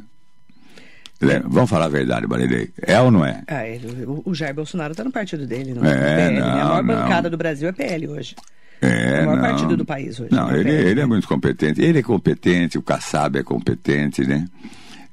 É, 1.21 1.39
vamos 1.39 1.69
falar 1.69 1.85
a 1.85 1.89
verdade, 1.89 2.27
Marilei. 2.27 2.69
É 2.81 2.99
ou 2.99 3.09
não 3.09 3.25
é? 3.25 3.41
Ah, 3.47 3.65
ele, 3.65 4.05
o, 4.25 4.33
Jair 4.33 4.53
Bolsonaro 4.53 4.91
está 4.91 5.05
no 5.05 5.11
partido 5.11 5.47
dele, 5.47 5.73
não 5.73 5.85
é? 5.85 5.91
é 5.91 6.15
PL, 6.15 6.39
não, 6.39 6.45
né? 6.45 6.51
A 6.51 6.65
maior 6.65 6.83
não. 6.83 6.95
bancada 6.95 7.29
do 7.29 7.37
Brasil 7.37 7.69
é 7.69 7.71
PL 7.71 8.07
hoje. 8.09 8.35
É, 8.81 9.19
é 9.19 9.21
o 9.21 9.25
maior 9.27 9.35
não. 9.37 9.41
partido 9.41 9.77
do 9.77 9.85
país 9.85 10.19
hoje. 10.19 10.33
Não, 10.33 10.53
ele, 10.53 10.69
ele 10.69 10.99
é 10.99 11.05
muito 11.05 11.27
competente. 11.27 11.81
Ele 11.81 11.99
é 11.99 12.03
competente, 12.03 12.77
o 12.77 12.81
Kassab 12.81 13.39
é 13.39 13.43
competente, 13.43 14.27
né? 14.27 14.45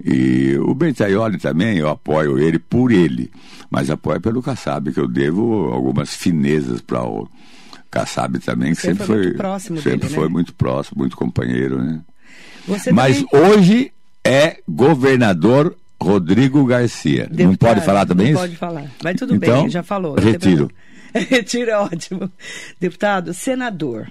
E 0.05 0.57
o 0.59 0.75
Bertaioli 0.75 1.39
também, 1.39 1.79
eu 1.79 1.89
apoio 1.89 2.39
ele 2.39 2.59
por 2.59 2.91
ele, 2.91 3.31
mas 3.71 3.91
apoio 3.91 4.21
pelo 4.21 4.43
Kassab, 4.43 4.93
que 4.93 5.01
eu 5.01 5.09
devo 5.09 5.71
algumas 5.73 6.15
finezas 6.15 6.81
para 6.81 7.05
o 7.05 7.29
Kassab 7.91 8.39
também, 8.39 8.75
que 8.75 8.81
sempre 8.81 9.05
foi, 9.05 9.23
foi 9.25 9.35
próximo 9.35 9.79
sempre 9.79 10.09
dele, 10.09 10.15
foi 10.15 10.25
né? 10.25 10.31
muito 10.31 10.55
próximo, 10.55 11.01
muito 11.01 11.17
companheiro, 11.17 11.83
né? 11.83 12.01
Você 12.67 12.93
mas 12.93 13.23
também... 13.23 13.51
hoje 13.51 13.93
é 14.25 14.59
governador 14.69 15.77
Rodrigo 16.01 16.65
Garcia. 16.65 17.27
Deputado, 17.31 17.49
não 17.49 17.57
pode 17.57 17.81
falar 17.85 18.07
também 18.07 18.27
não 18.27 18.33
isso? 18.33 18.41
Pode 18.41 18.57
falar. 18.57 18.91
Mas 19.03 19.17
tudo 19.17 19.35
então, 19.35 19.63
bem, 19.63 19.71
já 19.71 19.83
falou. 19.83 20.15
Retiro. 20.15 20.71
Retiro 21.13 21.71
é 21.71 21.79
ótimo. 21.79 22.31
Deputado, 22.79 23.35
senador. 23.35 24.11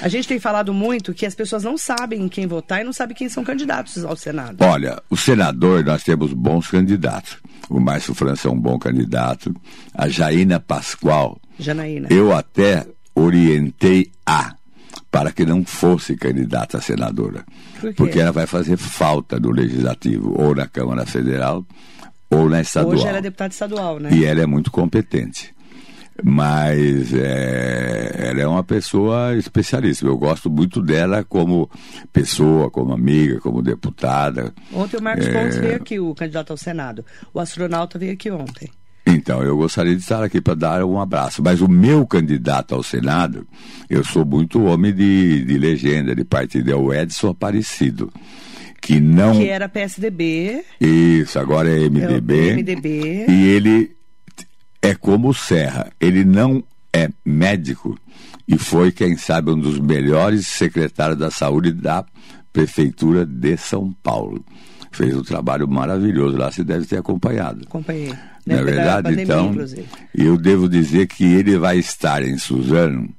A 0.00 0.08
gente 0.08 0.28
tem 0.28 0.38
falado 0.38 0.72
muito 0.72 1.12
que 1.12 1.26
as 1.26 1.34
pessoas 1.34 1.64
não 1.64 1.76
sabem 1.76 2.22
em 2.22 2.28
quem 2.28 2.46
votar 2.46 2.80
e 2.80 2.84
não 2.84 2.92
sabem 2.92 3.16
quem 3.16 3.28
são 3.28 3.42
candidatos 3.42 4.04
ao 4.04 4.16
Senado. 4.16 4.58
Olha, 4.60 5.02
o 5.10 5.16
senador, 5.16 5.84
nós 5.84 6.04
temos 6.04 6.32
bons 6.32 6.68
candidatos. 6.68 7.38
O 7.68 7.80
Márcio 7.80 8.14
França 8.14 8.48
é 8.48 8.50
um 8.50 8.58
bom 8.58 8.78
candidato. 8.78 9.54
A 9.94 10.08
Jaina 10.08 10.60
Pascoal. 10.60 11.40
Janaína. 11.58 12.08
Eu 12.10 12.32
até 12.32 12.86
orientei 13.14 14.10
a 14.24 14.54
para 15.10 15.32
que 15.32 15.44
não 15.44 15.64
fosse 15.64 16.16
candidata 16.16 16.78
a 16.78 16.80
senadora. 16.80 17.44
Por 17.80 17.94
porque 17.94 18.20
ela 18.20 18.32
vai 18.32 18.46
fazer 18.46 18.76
falta 18.76 19.40
no 19.40 19.50
Legislativo, 19.50 20.34
ou 20.40 20.54
na 20.54 20.66
Câmara 20.66 21.06
Federal, 21.06 21.64
ou 22.30 22.48
na 22.48 22.60
estadual. 22.60 22.94
Hoje 22.94 23.06
ela 23.06 23.18
é 23.18 23.22
deputada 23.22 23.52
estadual, 23.52 23.98
né? 23.98 24.10
E 24.12 24.24
ela 24.24 24.42
é 24.42 24.46
muito 24.46 24.70
competente 24.70 25.54
mas 26.22 27.14
é, 27.14 28.28
ela 28.30 28.40
é 28.40 28.46
uma 28.46 28.64
pessoa 28.64 29.36
especialíssima. 29.36 30.10
Eu 30.10 30.18
gosto 30.18 30.50
muito 30.50 30.82
dela 30.82 31.24
como 31.24 31.70
pessoa, 32.12 32.70
como 32.70 32.92
amiga, 32.92 33.40
como 33.40 33.62
deputada. 33.62 34.52
Ontem 34.72 34.96
o 34.96 35.02
Marcos 35.02 35.26
é... 35.26 35.32
Pontes 35.32 35.58
veio 35.58 35.76
aqui, 35.76 36.00
o 36.00 36.14
candidato 36.14 36.50
ao 36.50 36.56
Senado. 36.56 37.04
O 37.32 37.38
astronauta 37.38 37.98
veio 37.98 38.12
aqui 38.12 38.30
ontem. 38.30 38.70
Então, 39.06 39.42
eu 39.42 39.56
gostaria 39.56 39.94
de 39.94 40.02
estar 40.02 40.22
aqui 40.22 40.40
para 40.40 40.54
dar 40.54 40.84
um 40.84 41.00
abraço. 41.00 41.42
Mas 41.42 41.60
o 41.60 41.68
meu 41.68 42.06
candidato 42.06 42.74
ao 42.74 42.82
Senado, 42.82 43.46
eu 43.88 44.04
sou 44.04 44.24
muito 44.24 44.64
homem 44.64 44.92
de, 44.92 45.44
de 45.44 45.56
legenda, 45.56 46.14
de 46.14 46.24
partido, 46.24 46.70
é 46.70 46.74
o 46.74 46.92
Edson 46.92 47.30
Aparecido. 47.30 48.12
Que 48.80 49.00
não. 49.00 49.32
Que 49.32 49.48
era 49.48 49.68
PSDB. 49.68 50.62
Isso, 50.80 51.38
agora 51.38 51.70
é 51.70 51.88
MDB. 51.88 52.50
É 52.50 52.56
MDB. 52.56 53.26
E 53.28 53.48
ele 53.48 53.97
é 54.82 54.94
como 54.94 55.28
o 55.28 55.34
Serra, 55.34 55.90
ele 56.00 56.24
não 56.24 56.62
é 56.92 57.08
médico 57.24 57.98
e 58.46 58.56
foi, 58.56 58.90
quem 58.90 59.16
sabe, 59.16 59.50
um 59.50 59.58
dos 59.58 59.78
melhores 59.78 60.46
secretários 60.46 61.18
da 61.18 61.30
saúde 61.30 61.70
da 61.70 62.04
Prefeitura 62.50 63.26
de 63.26 63.56
São 63.58 63.92
Paulo. 64.02 64.42
Fez 64.90 65.14
um 65.14 65.22
trabalho 65.22 65.68
maravilhoso 65.68 66.38
lá, 66.38 66.50
você 66.50 66.64
deve 66.64 66.86
ter 66.86 66.96
acompanhado. 66.96 67.66
Acompanhei. 67.66 68.14
Não 68.46 68.56
é 68.56 68.64
verdade? 68.64 69.02
Pandemia, 69.02 69.24
então, 69.24 69.50
inclusive. 69.50 69.86
eu 70.14 70.38
devo 70.38 70.66
dizer 70.66 71.06
que 71.06 71.24
ele 71.24 71.58
vai 71.58 71.78
estar 71.78 72.22
em 72.22 72.38
Suzano 72.38 73.10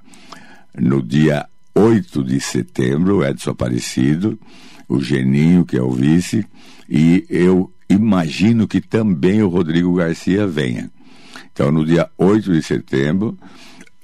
no 0.76 1.04
dia 1.04 1.46
8 1.76 2.24
de 2.24 2.40
setembro, 2.42 3.18
o 3.18 3.24
Edson 3.24 3.52
Aparecido, 3.52 4.40
o 4.88 5.00
Geninho, 5.00 5.64
que 5.64 5.78
é 5.78 5.82
o 5.82 5.92
vice, 5.92 6.44
e 6.90 7.24
eu 7.30 7.72
imagino 7.88 8.68
que 8.68 8.82
também 8.82 9.44
o 9.44 9.48
Rodrigo 9.48 9.94
Garcia 9.94 10.48
venha. 10.48 10.90
Então, 11.52 11.72
no 11.72 11.86
dia 11.86 12.10
8 12.18 12.54
de 12.54 12.62
setembro, 12.62 13.38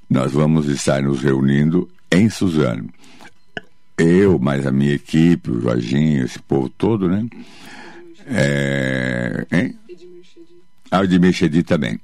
nós 0.09 0.31
vamos 0.31 0.67
estar 0.67 1.01
nos 1.01 1.21
reunindo 1.21 1.89
em 2.11 2.29
Suzano. 2.29 2.89
Eu, 3.97 4.37
mais 4.37 4.67
a 4.67 4.71
minha 4.71 4.93
equipe, 4.93 5.51
o 5.51 5.61
Jorginho, 5.61 6.25
esse 6.25 6.39
povo 6.39 6.69
todo, 6.69 7.07
né? 7.07 7.25
É... 8.27 9.45
Hein? 9.51 9.77
Ah, 10.91 10.99
o 10.99 11.03
Edmir 11.03 11.33
Chedi 11.33 11.63
também. 11.63 11.99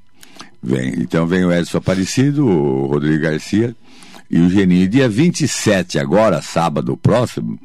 Vem. 0.63 0.93
Então 0.99 1.25
vem 1.25 1.43
o 1.43 1.51
Edson 1.51 1.77
Aparecido, 1.77 2.45
o 2.45 2.85
Rodrigo 2.87 3.23
Garcia 3.23 3.75
e 4.29 4.39
o 4.39 4.49
Geninho. 4.49 4.87
Dia 4.87 5.09
27, 5.09 5.99
agora, 5.99 6.41
sábado 6.41 6.95
próximo, 6.95 7.59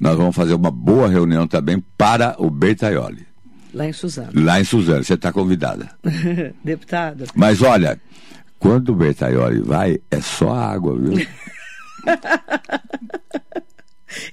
nós 0.00 0.16
vamos 0.16 0.34
fazer 0.34 0.54
uma 0.54 0.70
boa 0.70 1.08
reunião 1.08 1.46
também 1.46 1.82
para 1.96 2.34
o 2.38 2.50
Bertaioli. 2.50 3.31
Lá 3.74 3.88
em 3.88 3.92
Suzano. 3.92 4.32
Lá 4.34 4.60
em 4.60 4.64
Suzano, 4.64 5.02
você 5.02 5.14
está 5.14 5.32
convidada. 5.32 5.90
Deputado. 6.62 7.24
Mas 7.34 7.62
olha, 7.62 7.98
quando 8.58 8.90
o 8.90 8.94
Bertaioli 8.94 9.60
vai, 9.60 9.98
é 10.10 10.20
só 10.20 10.54
água, 10.54 10.98
viu? 10.98 11.14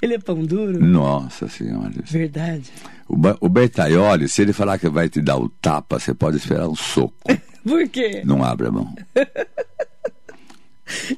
ele 0.01 0.15
é 0.15 0.19
pão 0.19 0.43
duro? 0.45 0.83
Nossa 0.83 1.47
Senhora. 1.47 1.93
Verdade. 2.05 2.69
O, 3.07 3.15
o 3.39 3.49
Bertaioli, 3.49 4.27
se 4.27 4.41
ele 4.41 4.53
falar 4.53 4.77
que 4.77 4.89
vai 4.89 5.07
te 5.09 5.21
dar 5.21 5.37
o 5.37 5.47
tapa, 5.49 5.99
você 5.99 6.13
pode 6.13 6.37
esperar 6.37 6.67
um 6.67 6.75
soco. 6.75 7.15
Por 7.63 7.87
quê? 7.89 8.21
Não 8.25 8.43
abre 8.43 8.67
a 8.67 8.71
mão. 8.71 8.93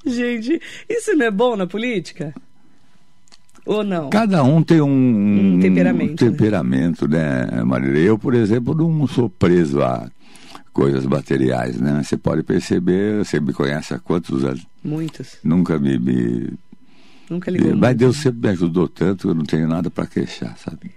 Gente, 0.05 0.61
isso 0.89 1.15
não 1.15 1.25
é 1.25 1.31
bom 1.31 1.55
na 1.55 1.65
política? 1.65 2.33
Ou 3.65 3.83
não? 3.83 4.09
Cada 4.09 4.43
um 4.43 4.63
tem 4.63 4.81
um, 4.81 5.55
um 5.55 5.59
temperamento, 5.59 6.13
um 6.13 6.15
temperamento 6.15 7.07
né, 7.07 7.45
né 7.45 7.63
Marília? 7.63 7.99
Eu, 7.99 8.17
por 8.17 8.33
exemplo, 8.33 8.73
não 8.73 9.07
sou 9.07 9.29
preso 9.29 9.81
a 9.81 10.09
coisas 10.73 11.05
materiais, 11.05 11.79
né? 11.79 12.01
Você 12.03 12.17
pode 12.17 12.43
perceber, 12.43 13.17
você 13.23 13.39
me 13.39 13.53
conhece 13.53 13.93
há 13.93 13.99
quantos 13.99 14.43
anos? 14.43 14.65
Muitos. 14.83 15.37
Nunca 15.43 15.77
me... 15.77 15.97
me 15.99 16.53
Nunca 17.29 17.49
ligou 17.49 17.75
Mas 17.77 17.95
Deus 17.95 18.17
sempre 18.17 18.41
me 18.41 18.49
ajudou 18.49 18.89
tanto, 18.89 19.29
eu 19.29 19.35
não 19.35 19.43
tenho 19.43 19.67
nada 19.67 19.89
para 19.89 20.05
queixar, 20.05 20.57
sabe? 20.57 20.91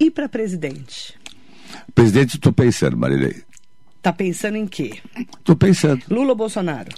E 0.00 0.10
para 0.10 0.28
presidente? 0.28 1.14
Presidente, 1.94 2.36
estou 2.36 2.52
pensando, 2.52 2.96
Marilei. 2.96 3.42
Tá 4.00 4.12
pensando 4.12 4.56
em 4.56 4.66
quê? 4.66 4.98
Estou 5.38 5.56
pensando. 5.56 6.02
Lula 6.08 6.30
ou 6.30 6.36
Bolsonaro? 6.36 6.88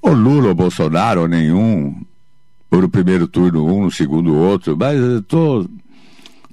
Ou 0.00 0.14
Lula 0.14 0.48
ou 0.48 0.54
Bolsonaro, 0.54 1.22
ou 1.22 1.28
nenhum 1.28 2.02
por 2.70 2.84
o 2.84 2.88
primeiro 2.88 3.26
turno 3.26 3.66
um, 3.66 3.84
no 3.84 3.90
segundo 3.90 4.34
outro, 4.34 4.76
mas 4.76 4.98
eu 4.98 5.22
tô, 5.22 5.68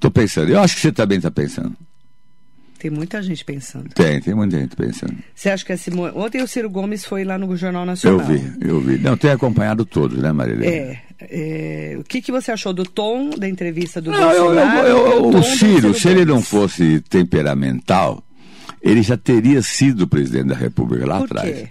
tô 0.00 0.10
pensando. 0.10 0.50
Eu 0.50 0.60
acho 0.60 0.74
que 0.74 0.80
você 0.80 0.92
também 0.92 1.18
está 1.18 1.30
pensando. 1.30 1.74
Tem 2.78 2.90
muita 2.90 3.22
gente 3.22 3.44
pensando. 3.44 3.88
Tem, 3.94 4.20
tem 4.20 4.34
muita 4.34 4.58
gente 4.58 4.76
pensando. 4.76 5.16
Você 5.34 5.48
acha 5.48 5.64
que 5.64 5.72
a 5.72 5.76
Simone... 5.78 6.12
Ontem 6.14 6.42
o 6.42 6.46
Ciro 6.46 6.68
Gomes 6.68 7.04
foi 7.04 7.24
lá 7.24 7.38
no 7.38 7.56
Jornal 7.56 7.86
Nacional. 7.86 8.20
Eu 8.20 8.26
vi, 8.26 8.52
eu 8.60 8.80
vi. 8.80 8.98
Não, 8.98 9.16
tenho 9.16 9.32
acompanhado 9.32 9.84
todos, 9.84 10.18
né, 10.18 10.30
Marília? 10.30 10.68
É, 10.68 11.00
é. 11.20 11.96
O 11.98 12.04
que, 12.04 12.20
que 12.20 12.30
você 12.30 12.52
achou 12.52 12.74
do 12.74 12.84
tom 12.84 13.30
da 13.30 13.48
entrevista 13.48 14.00
do 14.00 14.10
não, 14.10 14.30
eu, 14.30 14.54
eu, 14.54 15.06
eu, 15.08 15.28
O 15.28 15.42
Ciro, 15.42 15.94
se 15.94 16.08
ele 16.08 16.26
não 16.26 16.42
fosse 16.42 17.00
temperamental, 17.00 18.22
ele 18.82 19.02
já 19.02 19.16
teria 19.16 19.62
sido 19.62 20.06
presidente 20.06 20.48
da 20.48 20.54
República 20.54 21.06
lá 21.06 21.18
Por 21.18 21.24
atrás. 21.24 21.56
Quê? 21.56 21.68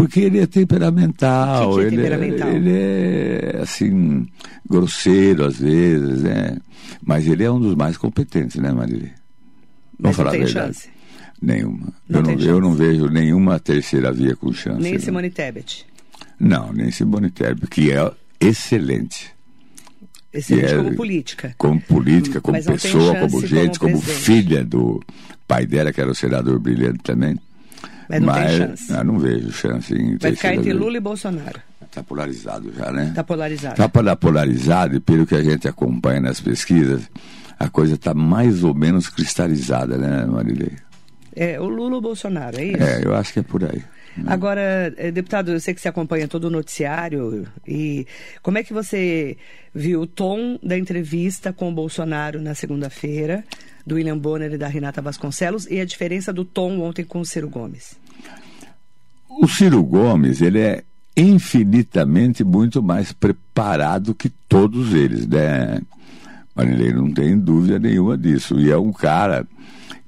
Porque 0.00 0.20
ele 0.20 0.38
é 0.38 0.46
temperamental. 0.46 1.68
Que 1.68 1.74
que 1.74 1.80
é 1.80 1.84
ele, 1.84 1.96
é- 1.96 2.02
temperamental? 2.02 2.48
É, 2.48 2.56
ele 2.56 2.70
é, 2.72 3.58
assim, 3.60 4.26
grosseiro 4.66 5.44
às 5.44 5.58
vezes, 5.58 6.22
né? 6.22 6.56
Mas 7.02 7.26
ele 7.26 7.44
é 7.44 7.50
um 7.50 7.60
dos 7.60 7.74
mais 7.74 7.98
competentes, 7.98 8.56
né, 8.56 8.72
Marília? 8.72 9.12
Vamos 9.98 10.16
falar 10.16 10.30
tem 10.30 10.40
a 10.40 10.44
verdade. 10.46 10.66
chance? 10.68 10.88
Nenhuma. 11.42 11.92
Não 12.08 12.20
eu, 12.20 12.22
não, 12.22 12.32
chance. 12.32 12.46
eu 12.46 12.60
não 12.62 12.72
vejo 12.72 13.06
nenhuma 13.08 13.60
terceira 13.60 14.10
via 14.10 14.34
com 14.34 14.50
chance. 14.54 14.80
Nem 14.80 14.94
né? 14.94 14.98
Simone 15.00 15.28
Tebet. 15.28 15.84
Não, 16.38 16.72
nem 16.72 16.90
Simone 16.90 17.30
Tebet, 17.30 17.66
que 17.66 17.92
é 17.92 18.10
excelente. 18.40 19.30
Excelente 20.32 20.72
é, 20.72 20.76
como 20.78 20.94
política. 20.94 21.54
Como 21.58 21.78
política, 21.78 22.40
como 22.40 22.56
Mas 22.56 22.64
não 22.64 22.78
tem 22.78 22.90
pessoa, 22.90 23.14
como 23.16 23.46
gente, 23.46 23.78
como, 23.78 24.00
como 24.00 24.02
filha 24.02 24.64
do 24.64 24.98
pai 25.46 25.66
dela, 25.66 25.92
que 25.92 26.00
era 26.00 26.10
o 26.10 26.14
senador 26.14 26.58
brilhante 26.58 27.00
também. 27.02 27.38
Mas 28.10 28.20
não 28.20 28.26
Mas 28.26 28.50
tem 28.50 28.58
chance. 28.58 28.92
eu 28.92 29.04
não 29.04 29.18
vejo 29.18 29.52
chance 29.52 29.94
em 29.94 30.16
Vai 30.18 30.34
ficar 30.34 30.54
entre. 30.54 30.72
Lula 30.72 30.96
e 30.96 31.00
Bolsonaro. 31.00 31.60
Está 31.80 32.02
polarizado 32.02 32.72
já, 32.76 32.90
né? 32.90 33.08
Está 33.08 33.22
polarizado. 33.22 33.74
Está 33.74 33.88
para 33.88 34.16
polarizado 34.16 34.96
e 34.96 35.00
pelo 35.00 35.26
que 35.26 35.34
a 35.34 35.42
gente 35.42 35.68
acompanha 35.68 36.20
nas 36.20 36.40
pesquisas, 36.40 37.08
a 37.58 37.68
coisa 37.68 37.94
está 37.94 38.12
mais 38.12 38.64
ou 38.64 38.74
menos 38.74 39.08
cristalizada, 39.08 39.96
né, 39.96 40.26
Marilei? 40.26 40.72
É, 41.34 41.60
o 41.60 41.68
Lula 41.68 41.92
ou 41.92 41.98
o 41.98 42.00
Bolsonaro, 42.00 42.58
é 42.58 42.64
isso? 42.64 42.82
É, 42.82 43.04
eu 43.04 43.14
acho 43.14 43.32
que 43.32 43.38
é 43.38 43.42
por 43.42 43.64
aí. 43.64 43.82
Agora, 44.26 44.92
eh, 44.96 45.10
deputado, 45.10 45.52
eu 45.52 45.60
sei 45.60 45.72
que 45.72 45.80
você 45.80 45.88
acompanha 45.88 46.26
todo 46.26 46.44
o 46.44 46.50
noticiário 46.50 47.46
e 47.66 48.06
como 48.42 48.58
é 48.58 48.64
que 48.64 48.72
você 48.72 49.36
viu 49.72 50.02
o 50.02 50.06
tom 50.06 50.58
da 50.62 50.76
entrevista 50.76 51.52
com 51.52 51.70
o 51.70 51.72
Bolsonaro 51.72 52.40
na 52.40 52.54
segunda-feira, 52.54 53.44
do 53.86 53.94
William 53.94 54.18
Bonner 54.18 54.52
e 54.52 54.58
da 54.58 54.66
Renata 54.66 55.00
Vasconcelos, 55.00 55.66
e 55.70 55.80
a 55.80 55.84
diferença 55.84 56.32
do 56.32 56.44
tom 56.44 56.80
ontem 56.80 57.04
com 57.04 57.20
o 57.20 57.24
Ciro 57.24 57.48
Gomes? 57.48 57.99
O 59.30 59.46
Ciro 59.46 59.82
Gomes, 59.82 60.40
ele 60.40 60.58
é 60.58 60.82
infinitamente 61.16 62.42
muito 62.42 62.82
mais 62.82 63.12
preparado 63.12 64.14
que 64.14 64.28
todos 64.28 64.92
eles, 64.92 65.26
né? 65.26 65.80
Marinheiro 66.54 67.02
não 67.02 67.12
tem 67.12 67.38
dúvida 67.38 67.78
nenhuma 67.78 68.18
disso. 68.18 68.58
E 68.58 68.70
é 68.70 68.76
um 68.76 68.92
cara 68.92 69.46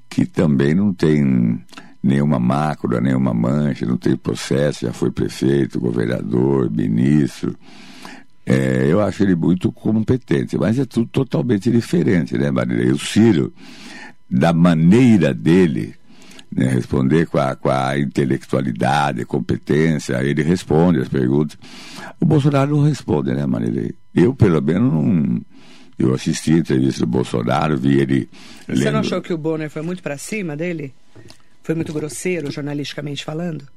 que 0.09 0.25
também 0.25 0.75
não 0.75 0.93
tem 0.93 1.59
nenhuma 2.03 2.37
mácula, 2.37 2.99
nenhuma 2.99 3.33
mancha, 3.33 3.85
não 3.85 3.97
tem 3.97 4.17
processo, 4.17 4.85
já 4.85 4.91
foi 4.91 5.09
prefeito, 5.09 5.79
governador, 5.79 6.69
ministro. 6.69 7.55
É, 8.45 8.87
eu 8.89 9.01
acho 9.01 9.23
ele 9.23 9.35
muito 9.35 9.71
competente, 9.71 10.57
mas 10.57 10.77
é 10.77 10.85
tudo 10.85 11.07
totalmente 11.07 11.71
diferente, 11.71 12.37
né, 12.37 12.51
Marília? 12.51 12.87
E 12.87 12.91
o 12.91 12.99
Ciro, 12.99 13.53
da 14.29 14.51
maneira 14.51 15.33
dele, 15.33 15.95
né, 16.55 16.67
responder 16.69 17.27
com 17.27 17.37
a, 17.37 17.55
com 17.55 17.69
a 17.69 17.97
intelectualidade, 17.97 19.25
competência, 19.25 20.21
ele 20.23 20.43
responde 20.43 20.99
as 20.99 21.07
perguntas. 21.07 21.57
O 22.19 22.25
Bolsonaro 22.25 22.75
não 22.75 22.83
responde, 22.83 23.33
né, 23.33 23.45
Marília? 23.45 23.93
Eu, 24.13 24.33
pelo 24.35 24.61
menos, 24.61 24.93
não. 24.93 25.41
Eu 25.97 26.13
assisti 26.13 26.53
a 26.53 26.57
entrevista 26.57 27.01
do 27.01 27.07
Bolsonaro, 27.07 27.77
vi 27.77 27.99
ele. 27.99 28.29
Você 28.67 28.85
lendo... 28.85 28.93
não 28.93 28.99
achou 29.01 29.21
que 29.21 29.31
o 29.31 29.37
Bonner 29.37 29.69
foi 29.69 29.81
muito 29.81 30.01
para 30.01 30.17
cima 30.17 30.55
dele? 30.55 30.93
Foi 31.61 31.75
muito 31.75 31.93
grosseiro, 31.93 32.51
jornalisticamente 32.51 33.23
falando? 33.23 33.67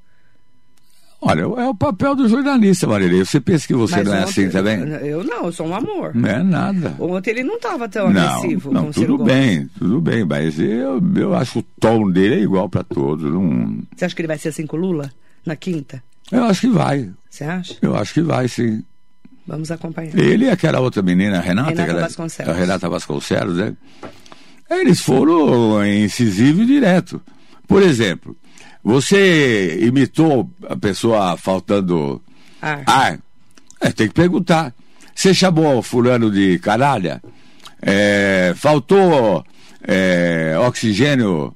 Olha, 1.28 1.40
é 1.40 1.68
o 1.68 1.74
papel 1.74 2.14
do 2.14 2.28
jornalista, 2.28 2.86
Marília. 2.86 3.24
Você 3.24 3.40
pensa 3.40 3.66
que 3.66 3.74
você 3.74 3.96
Mas 3.96 4.06
não 4.06 4.14
é 4.14 4.22
assim 4.22 4.48
também? 4.48 4.78
Eu 4.78 5.24
não, 5.24 5.46
eu 5.46 5.52
sou 5.52 5.66
um 5.66 5.74
amor. 5.74 6.14
Não 6.14 6.28
é 6.28 6.40
nada. 6.40 6.94
Ontem 7.00 7.32
ele 7.32 7.42
não 7.42 7.56
estava 7.56 7.88
tão 7.88 8.12
não, 8.12 8.22
agressivo 8.22 8.72
não, 8.72 8.92
tudo 8.92 9.18
bem, 9.18 9.68
tudo 9.76 10.00
bem, 10.00 10.24
mas 10.24 10.56
eu, 10.60 11.02
eu 11.16 11.34
acho 11.34 11.54
que 11.54 11.58
o 11.58 11.66
tom 11.80 12.08
dele 12.08 12.36
é 12.36 12.38
igual 12.38 12.68
para 12.68 12.84
todos. 12.84 13.28
Não... 13.28 13.82
Você 13.96 14.04
acha 14.04 14.14
que 14.14 14.20
ele 14.20 14.28
vai 14.28 14.38
ser 14.38 14.50
assim 14.50 14.68
com 14.68 14.76
o 14.76 14.80
Lula 14.80 15.12
na 15.44 15.56
quinta? 15.56 16.00
Eu 16.30 16.44
acho 16.44 16.60
que 16.60 16.68
vai. 16.68 17.10
Você 17.28 17.42
acha? 17.42 17.74
Eu 17.82 17.96
acho 17.96 18.14
que 18.14 18.22
vai, 18.22 18.46
sim. 18.46 18.84
Vamos 19.44 19.72
acompanhar. 19.72 20.16
Ele 20.16 20.44
e 20.44 20.50
aquela 20.50 20.78
outra 20.78 21.02
menina, 21.02 21.38
a 21.38 21.40
Renata. 21.40 21.70
Renata 21.70 21.82
aquela, 21.82 22.00
Vasconcelos. 22.02 22.54
A 22.54 22.56
Renata 22.56 22.88
Vasconcelos, 22.88 23.56
né? 23.56 23.76
Eles 24.70 25.00
foram 25.00 25.84
incisivo 25.84 26.62
e 26.62 26.66
direto. 26.66 27.20
Por 27.66 27.82
exemplo, 27.82 28.36
você 28.86 29.80
imitou 29.80 30.48
a 30.68 30.76
pessoa 30.76 31.36
faltando 31.36 32.22
ar. 32.62 32.84
ar. 32.86 33.18
É, 33.80 33.90
tem 33.90 34.06
que 34.06 34.14
perguntar. 34.14 34.72
Você 35.12 35.34
chamou 35.34 35.82
fulano 35.82 36.30
de 36.30 36.60
caralha? 36.60 37.20
É, 37.82 38.54
faltou 38.54 39.44
é, 39.82 40.56
oxigênio 40.60 41.52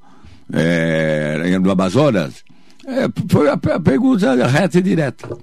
é, 0.52 1.56
no 1.60 1.70
Amazonas? 1.70 2.42
É, 2.84 3.08
foi 3.28 3.48
a, 3.48 3.52
a 3.52 3.80
pergunta 3.80 4.48
reta 4.48 4.80
e 4.80 4.82
direta. 4.82 5.38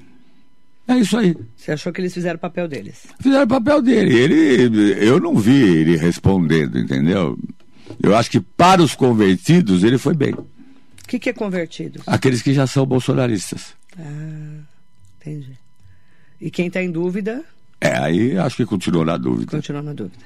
É 0.89 0.98
isso 0.98 1.17
aí. 1.17 1.38
Você 1.56 1.72
achou 1.72 1.94
que 1.94 2.01
eles 2.01 2.13
fizeram 2.13 2.36
o 2.36 2.39
papel 2.41 2.67
deles? 2.67 3.03
Fizeram 3.17 3.46
o 3.46 3.48
papel 3.48 3.82
dele. 3.82 4.13
Ele, 4.13 4.98
eu 5.00 5.22
não 5.22 5.38
vi 5.38 5.62
ele 5.62 5.96
respondendo, 5.96 6.77
entendeu? 6.77 7.39
Eu 8.03 8.13
acho 8.13 8.29
que 8.29 8.41
para 8.41 8.84
os 8.84 8.94
convertidos 8.94 9.86
ele 9.86 9.98
foi 9.98 10.13
bem. 10.13 10.36
O 11.07 11.09
que, 11.09 11.19
que 11.19 11.29
é 11.29 11.33
convertido? 11.33 12.01
Aqueles 12.05 12.41
que 12.41 12.53
já 12.53 12.67
são 12.67 12.85
bolsonaristas. 12.85 13.73
Ah, 13.97 14.59
entendi. 15.21 15.57
E 16.41 16.51
quem 16.51 16.67
está 16.67 16.83
em 16.83 16.91
dúvida? 16.91 17.45
É, 17.79 17.97
aí 17.97 18.37
acho 18.37 18.57
que 18.57 18.65
continua 18.65 19.05
na 19.05 19.15
dúvida. 19.15 19.49
Continua 19.51 19.81
na 19.81 19.93
dúvida. 19.93 20.17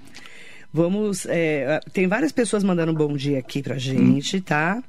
Vamos. 0.74 1.28
É, 1.28 1.80
tem 1.94 2.08
várias 2.08 2.32
pessoas 2.32 2.64
mandando 2.64 2.92
um 2.94 2.96
bom 2.96 3.16
dia 3.16 3.38
aqui 3.38 3.62
pra 3.62 3.78
gente, 3.78 4.38
hum. 4.38 4.42
tá? 4.42 4.84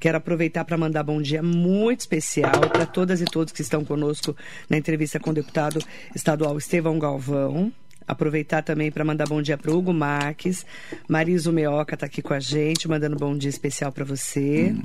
Quero 0.00 0.18
aproveitar 0.18 0.64
para 0.64 0.76
mandar 0.76 1.04
bom 1.04 1.22
dia 1.22 1.40
muito 1.40 2.00
especial 2.00 2.68
para 2.72 2.84
todas 2.84 3.20
e 3.20 3.24
todos 3.24 3.52
que 3.52 3.62
estão 3.62 3.84
conosco 3.84 4.36
na 4.68 4.76
entrevista 4.76 5.20
com 5.20 5.30
o 5.30 5.34
deputado 5.34 5.78
estadual 6.16 6.58
Estevão 6.58 6.98
Galvão. 6.98 7.72
Aproveitar 8.08 8.62
também 8.62 8.90
para 8.90 9.04
mandar 9.04 9.28
bom 9.28 9.40
dia 9.40 9.56
para 9.56 9.70
Hugo 9.70 9.92
Marques. 9.92 10.66
Mariso 11.06 11.52
Meoca 11.52 11.94
está 11.94 12.06
aqui 12.06 12.22
com 12.22 12.34
a 12.34 12.40
gente, 12.40 12.88
mandando 12.88 13.16
bom 13.16 13.36
dia 13.36 13.50
especial 13.50 13.92
para 13.92 14.04
você. 14.04 14.74
Hum. 14.74 14.82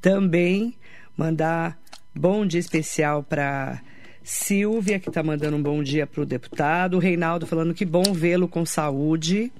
Também 0.00 0.74
mandar 1.16 1.78
bom 2.14 2.46
dia 2.46 2.60
especial 2.60 3.22
para 3.22 3.80
Silvia, 4.22 4.98
que 4.98 5.08
está 5.08 5.22
mandando 5.22 5.56
um 5.56 5.62
bom 5.62 5.82
dia 5.82 6.06
para 6.06 6.22
o 6.22 6.26
deputado. 6.26 6.94
O 6.96 7.00
Reinaldo 7.00 7.46
falando 7.46 7.74
que 7.74 7.84
bom 7.84 8.12
vê-lo 8.12 8.48
com 8.48 8.64
saúde. 8.66 9.52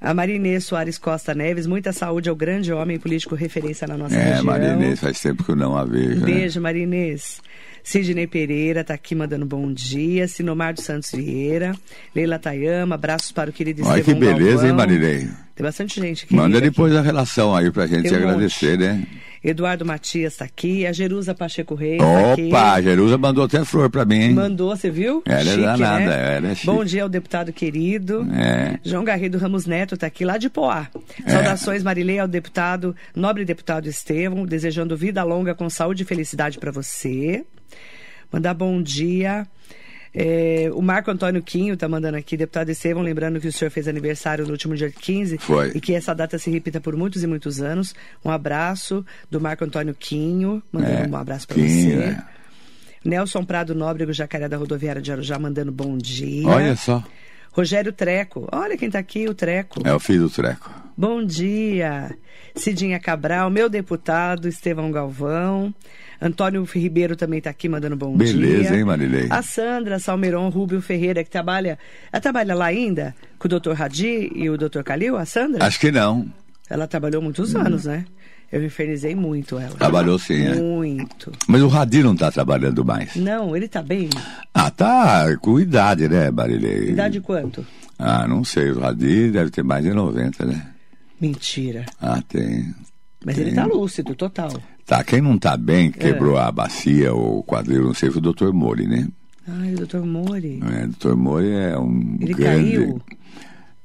A 0.00 0.12
Marinês 0.12 0.64
Soares 0.64 0.98
Costa 0.98 1.34
Neves, 1.34 1.66
muita 1.66 1.92
saúde 1.92 2.28
ao 2.28 2.36
grande 2.36 2.70
homem 2.72 2.98
político 2.98 3.34
referência 3.34 3.86
na 3.86 3.96
nossa 3.96 4.14
é, 4.14 4.34
região. 4.34 4.40
É, 4.40 4.42
Marinês, 4.42 5.00
faz 5.00 5.20
tempo 5.20 5.42
que 5.42 5.50
eu 5.50 5.56
não 5.56 5.76
a 5.76 5.84
vejo. 5.84 6.20
Né? 6.20 6.26
Beijo, 6.26 6.60
né? 6.60 6.64
Marinês. 6.64 7.40
Sidney 7.82 8.26
Pereira 8.26 8.80
está 8.80 8.94
aqui 8.94 9.14
mandando 9.14 9.46
bom 9.46 9.72
dia. 9.72 10.26
Sinomar 10.28 10.74
dos 10.74 10.84
Santos 10.84 11.12
Vieira. 11.12 11.74
Leila 12.14 12.38
Tayama, 12.38 12.96
abraços 12.96 13.32
para 13.32 13.48
o 13.48 13.52
querido 13.52 13.86
Olha 13.86 14.00
Estevão 14.00 14.20
que 14.20 14.26
beleza, 14.26 14.50
Galvão. 14.50 14.68
hein, 14.68 14.74
Marinês? 14.74 15.30
Tem 15.54 15.64
bastante 15.64 16.00
gente 16.00 16.24
aqui. 16.24 16.34
Manda 16.34 16.60
depois 16.60 16.92
aqui. 16.92 17.00
a 17.00 17.02
relação 17.02 17.54
aí 17.54 17.70
pra 17.70 17.86
gente 17.86 18.12
um 18.12 18.16
agradecer, 18.16 18.72
monte. 18.72 18.78
né? 18.80 19.06
Eduardo 19.46 19.86
Matias 19.86 20.32
está 20.32 20.44
aqui, 20.44 20.84
a 20.84 20.92
Jerusa 20.92 21.32
Pacheco 21.32 21.76
Reis 21.76 22.02
Opa, 22.02 22.50
tá 22.50 22.72
a 22.72 22.82
Jerusa 22.82 23.16
mandou 23.16 23.44
até 23.44 23.64
flor 23.64 23.88
para 23.88 24.04
mim, 24.04 24.16
hein? 24.16 24.34
Mandou, 24.34 24.76
você 24.76 24.90
viu? 24.90 25.22
Ela 25.24 25.44
chique, 25.44 25.60
é 25.60 25.62
danada, 25.62 26.04
né? 26.04 26.36
ela 26.36 26.48
é 26.48 26.54
chique. 26.56 26.66
Bom 26.66 26.84
dia 26.84 27.04
ao 27.04 27.08
deputado 27.08 27.52
querido. 27.52 28.26
É. 28.32 28.80
João 28.82 29.04
Garrido 29.04 29.38
Ramos 29.38 29.64
Neto 29.64 29.94
está 29.94 30.08
aqui 30.08 30.24
lá 30.24 30.36
de 30.36 30.50
Poá. 30.50 30.88
É. 31.24 31.30
Saudações, 31.30 31.84
Marilei, 31.84 32.18
ao 32.18 32.26
deputado, 32.26 32.94
nobre 33.14 33.44
deputado 33.44 33.88
Estevão, 33.88 34.44
desejando 34.44 34.96
vida 34.96 35.22
longa 35.22 35.54
com 35.54 35.70
saúde 35.70 36.02
e 36.02 36.06
felicidade 36.06 36.58
para 36.58 36.72
você. 36.72 37.44
Mandar 38.32 38.52
bom 38.52 38.82
dia. 38.82 39.46
É, 40.18 40.70
o 40.72 40.80
Marco 40.80 41.10
Antônio 41.10 41.42
Quinho 41.42 41.74
está 41.74 41.86
mandando 41.86 42.16
aqui, 42.16 42.38
deputado 42.38 42.70
Estevão, 42.70 43.02
lembrando 43.02 43.38
que 43.38 43.46
o 43.48 43.52
senhor 43.52 43.70
fez 43.70 43.86
aniversário 43.86 44.46
no 44.46 44.52
último 44.52 44.74
dia 44.74 44.90
15 44.90 45.36
Foi. 45.36 45.72
e 45.74 45.80
que 45.80 45.92
essa 45.94 46.14
data 46.14 46.38
se 46.38 46.50
repita 46.50 46.80
por 46.80 46.96
muitos 46.96 47.22
e 47.22 47.26
muitos 47.26 47.60
anos. 47.60 47.94
Um 48.24 48.30
abraço 48.30 49.04
do 49.30 49.38
Marco 49.38 49.62
Antônio 49.64 49.94
Quinho, 49.94 50.62
mandando 50.72 51.04
É, 51.04 51.06
um 51.06 51.16
abraço 51.16 51.46
para 51.46 51.56
você. 51.58 51.92
é. 51.92 52.22
Nelson 53.04 53.44
Prado 53.44 53.74
Nóbrego, 53.74 54.12
Jacaré 54.12 54.48
da 54.48 54.56
Rodoviária 54.56 55.02
de 55.02 55.12
Arujá, 55.12 55.38
mandando 55.38 55.70
bom 55.70 55.98
dia. 55.98 56.48
Olha 56.48 56.74
só, 56.76 57.04
Rogério 57.52 57.92
Treco, 57.92 58.48
olha 58.50 58.76
quem 58.76 58.86
está 58.88 58.98
aqui, 58.98 59.28
o 59.28 59.34
Treco. 59.34 59.80
é 59.86 59.94
o 59.94 60.00
filho 60.00 60.22
do 60.22 60.30
Treco. 60.30 60.70
Bom 60.96 61.22
dia. 61.22 62.16
Cidinha 62.54 62.98
Cabral, 62.98 63.50
meu 63.50 63.68
deputado, 63.68 64.48
Estevão 64.48 64.90
Galvão. 64.90 65.74
Antônio 66.18 66.64
Ribeiro 66.64 67.14
também 67.14 67.36
está 67.36 67.50
aqui 67.50 67.68
mandando 67.68 67.94
bom 67.94 68.16
dia. 68.16 68.32
Beleza, 68.32 68.74
hein, 68.74 68.84
Marilei? 68.84 69.26
A 69.28 69.42
Sandra 69.42 69.98
Salmeron 69.98 70.48
Rubio 70.48 70.80
Ferreira, 70.80 71.22
que 71.22 71.28
trabalha. 71.28 71.78
Ela 72.10 72.20
trabalha 72.22 72.54
lá 72.54 72.64
ainda 72.64 73.14
com 73.38 73.46
o 73.46 73.60
Dr. 73.60 73.72
Radi 73.72 74.32
e 74.34 74.48
o 74.48 74.56
Dr. 74.56 74.80
Calil, 74.82 75.18
a 75.18 75.26
Sandra? 75.26 75.66
Acho 75.66 75.78
que 75.78 75.92
não. 75.92 76.26
Ela 76.70 76.86
trabalhou 76.86 77.20
muitos 77.20 77.54
anos, 77.54 77.84
né? 77.84 78.06
Eu 78.50 78.64
infernizei 78.64 79.14
muito 79.14 79.58
ela. 79.58 79.74
Trabalhou 79.74 80.18
sim, 80.18 80.44
né? 80.44 80.54
Muito. 80.54 81.30
Mas 81.46 81.60
o 81.60 81.68
Radir 81.68 82.04
não 82.04 82.16
tá 82.16 82.30
trabalhando 82.30 82.82
mais. 82.82 83.14
Não, 83.16 83.54
ele 83.54 83.68
tá 83.68 83.82
bem. 83.82 84.08
Ah, 84.54 84.70
tá 84.70 85.36
com 85.42 85.60
idade, 85.60 86.08
né, 86.08 86.30
Marilei? 86.30 86.90
Idade 86.90 87.20
quanto? 87.20 87.66
Ah, 87.98 88.26
não 88.26 88.42
sei. 88.44 88.70
O 88.70 88.80
Radir 88.80 89.30
deve 89.30 89.50
ter 89.50 89.62
mais 89.62 89.84
de 89.84 89.92
90, 89.92 90.46
né? 90.46 90.68
Mentira. 91.20 91.86
Ah, 92.00 92.22
tem. 92.28 92.74
Mas 93.24 93.36
tem. 93.36 93.46
ele 93.46 93.54
tá 93.54 93.64
lúcido, 93.64 94.14
total. 94.14 94.50
Tá, 94.84 95.02
quem 95.02 95.20
não 95.20 95.36
tá 95.38 95.56
bem, 95.56 95.88
É. 95.88 95.90
quebrou 95.90 96.36
a 96.38 96.50
bacia 96.52 97.12
ou 97.12 97.38
o 97.38 97.42
quadril, 97.42 97.84
não 97.84 97.94
sei, 97.94 98.10
foi 98.10 98.20
o 98.22 98.32
Dr. 98.32 98.52
Mori, 98.52 98.86
né? 98.86 99.08
Ai, 99.48 99.74
o 99.74 99.76
doutor 99.76 100.04
Mori. 100.04 100.60
É, 100.72 100.86
Dr. 100.86 101.14
Mori 101.14 101.50
é 101.50 101.78
um 101.78 102.16
Ele 102.20 102.34
grande... 102.34 102.70
caiu. 102.76 103.02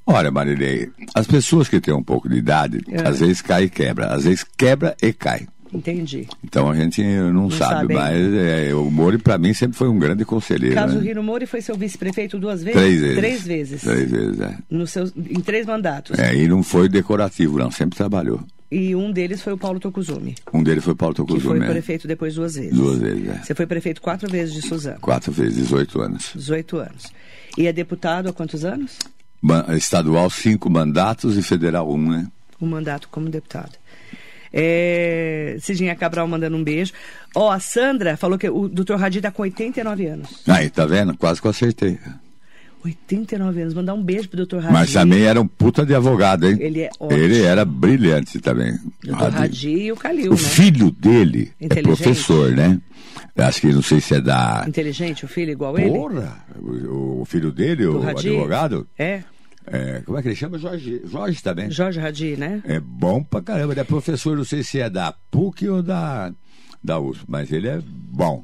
Olha, 0.08 0.32
Marilei, 0.32 0.90
as 1.14 1.28
pessoas 1.28 1.70
que 1.70 1.80
têm 1.80 1.94
um 1.94 2.04
pouco 2.04 2.28
de 2.28 2.36
idade, 2.38 2.82
É. 2.90 3.08
às 3.08 3.20
vezes 3.20 3.42
cai 3.42 3.66
e 3.66 3.70
quebra, 3.70 4.08
às 4.08 4.24
vezes 4.24 4.44
quebra 4.58 4.96
e 5.02 5.14
cai. 5.14 5.48
Entendi. 5.74 6.28
Então 6.44 6.70
a 6.70 6.76
gente 6.76 7.02
não, 7.04 7.50
sabe 7.50 7.74
sabe, 7.74 7.94
mas 7.94 8.34
é, 8.34 8.74
o 8.74 8.90
Mori 8.92 9.18
para 9.18 9.38
mim 9.38 9.54
sempre 9.54 9.78
foi 9.78 9.88
um 9.88 9.98
grande 9.98 10.26
conselheiro. 10.26 10.76
Caso 10.76 10.98
né? 10.98 11.08
Rino 11.08 11.24
Mori 11.24 11.46
foi 11.46 11.62
seu 11.62 11.76
vice-prefeito 11.76 12.38
duas 12.38 12.64
vezes? 12.64 12.80
Três 12.80 13.02
vezes. 13.02 13.18
Três 13.18 13.44
vezes. 13.44 13.82
Três 13.82 14.12
vezes, 14.12 14.40
é. 14.40 14.58
No 14.70 14.86
seus, 14.86 15.14
em 15.16 15.40
três 15.40 15.66
mandatos. 15.66 16.20
É, 16.20 16.36
e 16.36 16.48
não 16.48 16.62
foi 16.62 16.90
decorativo, 16.90 17.58
não, 17.58 17.72
sempre 17.72 17.98
trabalhou. 17.98 18.42
E 18.72 18.96
um 18.96 19.12
deles 19.12 19.42
foi 19.42 19.52
o 19.52 19.58
Paulo 19.58 19.82
Tokuzumi, 19.82 20.34
Um 20.54 20.64
deles 20.64 20.84
foi 20.84 20.96
Paulo 20.96 21.14
que 21.14 21.22
foi 21.22 21.28
Tocuzumi, 21.28 21.60
né? 21.60 21.68
prefeito 21.68 22.08
depois 22.08 22.36
duas 22.36 22.56
vezes. 22.56 22.74
Duas 22.74 23.00
vezes, 23.00 23.28
é. 23.28 23.44
Você 23.44 23.54
foi 23.54 23.66
prefeito 23.66 24.02
quatro 24.02 24.30
vezes 24.30 24.54
de 24.54 24.62
Suzano, 24.62 25.00
Quatro 25.02 25.32
vezes, 25.32 25.58
18 25.58 26.02
anos. 26.02 26.32
18 26.34 26.78
anos. 26.78 27.14
E 27.58 27.68
é 27.68 27.74
deputado 27.74 28.30
há 28.30 28.34
quantos 28.34 28.64
anos? 28.64 28.98
Estadual, 29.76 30.30
cinco 30.30 30.70
mandatos 30.70 31.36
e 31.36 31.42
federal, 31.42 31.92
um, 31.92 32.12
né? 32.12 32.28
Um 32.62 32.68
mandato 32.68 33.10
como 33.10 33.28
deputado. 33.30 33.81
É, 34.54 35.56
Cidinha 35.60 35.96
Cabral 35.96 36.28
mandando 36.28 36.58
um 36.58 36.64
beijo. 36.64 36.92
Ó, 37.36 37.52
a 37.52 37.60
Sandra 37.60 38.18
falou 38.18 38.38
que 38.38 38.50
o 38.50 38.68
Dr. 38.68 38.96
Radi 38.96 39.22
tá 39.22 39.32
com 39.32 39.42
89 39.44 40.06
anos. 40.08 40.30
Aí, 40.48 40.70
tá 40.70 40.86
vendo? 40.86 41.16
Quase 41.18 41.40
que 41.42 41.48
eu 41.48 41.52
acertei. 41.52 41.98
89 42.84 43.62
anos. 43.62 43.74
Mandar 43.74 43.94
um 43.94 44.02
beijo 44.04 44.28
pro 44.28 44.46
Dr. 44.46 44.58
Radi. 44.58 44.74
Mas 44.74 44.94
também 44.94 45.24
era 45.24 45.40
um 45.40 45.48
puta 45.48 45.86
de 45.86 45.94
advogado, 45.94 46.48
hein? 46.50 46.58
Ele 46.60 46.82
é 46.82 46.90
ótimo. 47.00 47.20
Ele 47.22 47.42
era 47.44 47.64
brilhante 47.64 48.40
também. 48.40 48.74
Dr. 49.04 49.14
Radi 49.30 49.70
e 49.70 49.92
o 49.92 49.96
Calil, 49.96 50.32
O 50.32 50.36
né? 50.36 50.38
filho 50.42 50.92
dele 50.92 51.52
é 51.60 51.82
professor, 51.82 52.52
né? 52.52 52.80
Acho 53.38 53.62
que 53.62 53.68
não 53.72 53.82
sei 53.82 54.02
se 54.02 54.16
é 54.16 54.22
da. 54.22 54.66
Inteligente, 54.68 55.26
o 55.26 55.28
filho 55.28 55.52
igual 55.52 55.78
ele? 55.78 55.90
Porra! 55.92 56.44
O, 56.60 57.22
o 57.22 57.26
filho 57.26 57.52
dele, 57.52 57.84
Do 57.86 57.98
o 57.98 58.02
Radi? 58.02 58.30
advogado, 58.30 58.88
É, 58.98 59.22
é, 59.72 60.02
como 60.06 60.18
é 60.18 60.22
que 60.22 60.28
ele 60.28 60.36
chama? 60.36 60.58
Jorge. 60.58 61.02
Jorge 61.06 61.42
também. 61.42 61.72
Jorge 61.72 62.00
Radi, 62.00 62.36
né? 62.38 62.62
É 62.66 62.80
bom 62.80 63.24
pra 63.24 63.42
caramba. 63.42 63.74
Ele 63.74 63.80
é 63.80 63.84
professor, 63.84 64.36
não 64.38 64.44
sei 64.44 64.64
se 64.64 64.80
é 64.80 64.90
da 64.90 65.12
PUC 65.32 65.68
ou 65.70 65.82
da, 65.82 66.32
da 66.84 67.00
USP, 67.00 67.24
mas 67.28 67.52
ele 67.52 67.68
é 67.68 67.80
bom. 67.84 68.44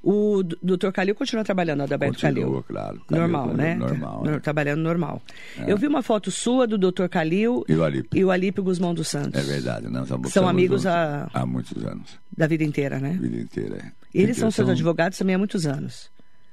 O 0.00 0.44
D- 0.44 0.56
Dr. 0.62 0.90
Calil 0.92 1.14
continua 1.14 1.44
trabalhando, 1.44 1.82
Adalberto 1.82 2.20
Calil. 2.20 2.64
claro. 2.66 3.00
Calil, 3.08 3.22
Normal, 3.28 3.48
né? 3.54 3.74
normal, 3.74 4.22
Nor- 4.22 4.32
né? 4.34 4.38
Trabalhando 4.38 4.80
normal. 4.80 5.20
Eu 5.66 5.76
vi 5.76 5.88
uma 5.88 6.02
foto 6.02 6.30
sua 6.30 6.66
do 6.68 6.78
Dr. 6.78 7.08
Calil 7.10 7.64
E 7.68 7.74
o 7.74 7.82
Alípio. 7.84 8.18
e 8.18 8.24
o 8.24 8.30
Alípio 8.30 8.62
Guzmão 8.62 8.94
dos 8.94 9.08
Santos. 9.08 9.34
É 9.38 9.42
verdade. 9.44 9.88
Nós 9.88 10.06
somos, 10.08 10.32
São 10.32 10.48
amigos 10.48 10.86
há- 10.86 11.28
há 11.34 11.44
muitos 11.44 11.84
anos. 11.84 12.16
Da 12.34 12.46
vida 12.46 12.62
inteira, 12.62 13.00
né? 13.00 13.18
Vida 13.20 13.38
inteira. 13.40 13.76
é. 13.76 13.92
Eles 14.14 14.36
são 14.36 14.48
Então, 14.48 14.50
seus 14.52 14.68
advogados 14.70 15.18
também 15.18 15.34
há 15.34 15.38
muitos 15.38 15.66
anos. 15.66 16.08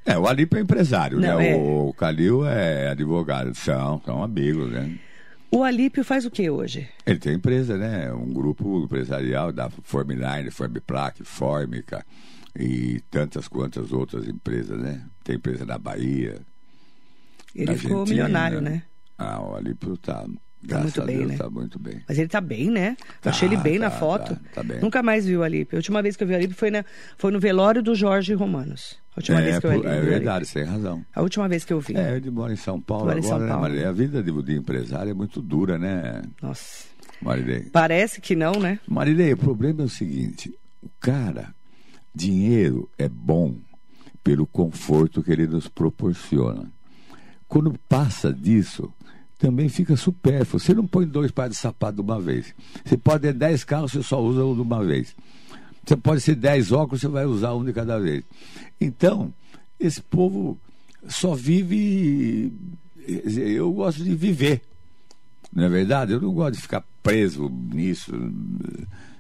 É, 0.05 0.17
o 0.17 0.27
Alípio 0.27 0.59
é 0.59 0.61
empresário, 0.61 1.19
Não, 1.19 1.39
né? 1.39 1.51
é. 1.51 1.55
O 1.55 1.91
Calil 1.97 2.45
é 2.45 2.89
advogado. 2.89 3.53
São, 3.55 3.99
são 4.05 4.23
amigos, 4.23 4.71
né? 4.71 4.99
O 5.49 5.63
Alípio 5.63 6.03
faz 6.03 6.25
o 6.25 6.31
que 6.31 6.49
hoje? 6.49 6.87
Ele 7.05 7.17
tem 7.17 7.33
empresa, 7.35 7.77
né? 7.77 8.13
Um 8.13 8.31
grupo 8.31 8.83
empresarial 8.83 9.51
da 9.51 9.69
Formline, 9.69 10.51
Formplac, 10.51 11.23
Formica 11.23 12.05
e 12.57 13.01
tantas 13.09 13.47
quantas 13.47 13.91
outras 13.91 14.27
empresas, 14.27 14.79
né? 14.79 15.01
Tem 15.23 15.37
empresa 15.37 15.65
na 15.65 15.77
Bahia. 15.77 16.39
Ele 17.55 17.71
na 17.71 17.77
ficou 17.77 18.05
milionário, 18.05 18.61
né? 18.61 18.83
Ah, 19.17 19.41
o 19.41 19.55
Alípio 19.55 19.97
tá, 19.97 20.25
graças 20.65 20.95
muito 20.95 21.05
bem, 21.05 21.17
Deus, 21.17 21.31
né? 21.31 21.37
tá 21.37 21.49
muito 21.49 21.79
bem. 21.79 22.01
Mas 22.07 22.17
ele 22.17 22.27
tá 22.27 22.41
bem, 22.41 22.69
né? 22.69 22.97
Tá, 23.21 23.29
achei 23.29 23.47
ele 23.47 23.57
bem 23.57 23.79
na 23.79 23.89
tá, 23.89 23.97
foto. 23.97 24.35
tá, 24.35 24.41
tá 24.55 24.63
bem. 24.63 24.79
Nunca 24.79 25.01
mais 25.03 25.25
vi 25.25 25.37
o 25.37 25.43
Alípio. 25.43 25.75
A 25.75 25.79
última 25.79 26.01
vez 26.01 26.15
que 26.15 26.23
eu 26.23 26.27
vi 26.27 26.33
o 26.33 26.37
Alípio 26.37 26.55
foi, 26.55 26.71
na, 26.71 26.83
foi 27.17 27.31
no 27.31 27.39
velório 27.39 27.81
do 27.81 27.95
Jorge 27.95 28.33
Romanos. 28.33 28.97
A 29.15 29.19
última 29.19 29.41
vez 29.41 29.55
É, 29.55 29.61
que 29.61 29.67
eu 29.67 29.81
vi 29.81 29.87
é 29.87 30.01
verdade, 30.01 30.45
você 30.45 30.59
tem 30.59 30.69
razão. 30.69 31.05
A 31.15 31.21
última 31.21 31.47
vez 31.47 31.63
que 31.63 31.71
eu 31.71 31.79
vi. 31.79 31.95
É, 31.95 32.17
ele 32.17 32.29
mora 32.29 32.51
em 32.51 32.57
São 32.57 32.81
Paulo 32.81 33.05
Mora 33.05 33.17
em 33.17 33.21
agora, 33.21 33.37
São 33.37 33.45
né, 33.45 33.47
Paulo. 33.47 33.61
Marilei? 33.61 33.85
A 33.85 33.91
vida 33.91 34.21
de, 34.21 34.43
de 34.43 34.55
empresário 34.55 35.09
é 35.11 35.13
muito 35.13 35.41
dura, 35.41 35.77
né, 35.77 36.21
Nossa. 36.41 36.85
Marilei? 37.21 37.61
Parece 37.71 38.19
que 38.19 38.35
não, 38.35 38.53
né? 38.53 38.79
Marilei, 38.87 39.31
o 39.33 39.37
problema 39.37 39.83
é 39.83 39.85
o 39.85 39.89
seguinte: 39.89 40.53
o 40.83 40.89
cara, 40.99 41.55
dinheiro 42.13 42.89
é 42.97 43.07
bom 43.07 43.55
pelo 44.23 44.45
conforto 44.45 45.23
que 45.23 45.31
ele 45.31 45.47
nos 45.47 45.67
proporciona. 45.67 46.69
Quando 47.47 47.73
passa 47.87 48.33
disso, 48.33 48.91
também 49.37 49.69
fica 49.69 49.95
supérfluo. 49.95 50.59
Você 50.59 50.73
não 50.73 50.85
põe 50.87 51.05
dois 51.05 51.31
pares 51.31 51.55
de 51.55 51.61
sapato 51.61 51.95
de 51.95 52.01
uma 52.01 52.19
vez. 52.19 52.53
Você 52.83 52.97
pode 52.97 53.21
ter 53.23 53.33
dez 53.33 53.63
carros, 53.63 53.91
você 53.91 54.03
só 54.03 54.21
usa 54.21 54.45
um 54.45 54.55
de 54.55 54.61
uma 54.61 54.83
vez. 54.83 55.15
Você 55.85 55.95
pode 55.95 56.21
ser 56.21 56.35
dez 56.35 56.71
óculos, 56.71 57.01
você 57.01 57.07
vai 57.07 57.25
usar 57.25 57.53
um 57.53 57.63
de 57.63 57.71
cada 57.73 57.99
vez. 57.99 58.23
Então, 58.79 59.33
esse 59.79 60.01
povo 60.01 60.57
só 61.07 61.35
vive. 61.35 62.51
Eu 63.07 63.71
gosto 63.71 64.03
de 64.03 64.15
viver. 64.15 64.61
Não 65.53 65.65
é 65.65 65.69
verdade? 65.69 66.13
Eu 66.13 66.21
não 66.21 66.33
gosto 66.33 66.55
de 66.55 66.61
ficar 66.61 66.83
preso 67.03 67.49
nisso. 67.71 68.11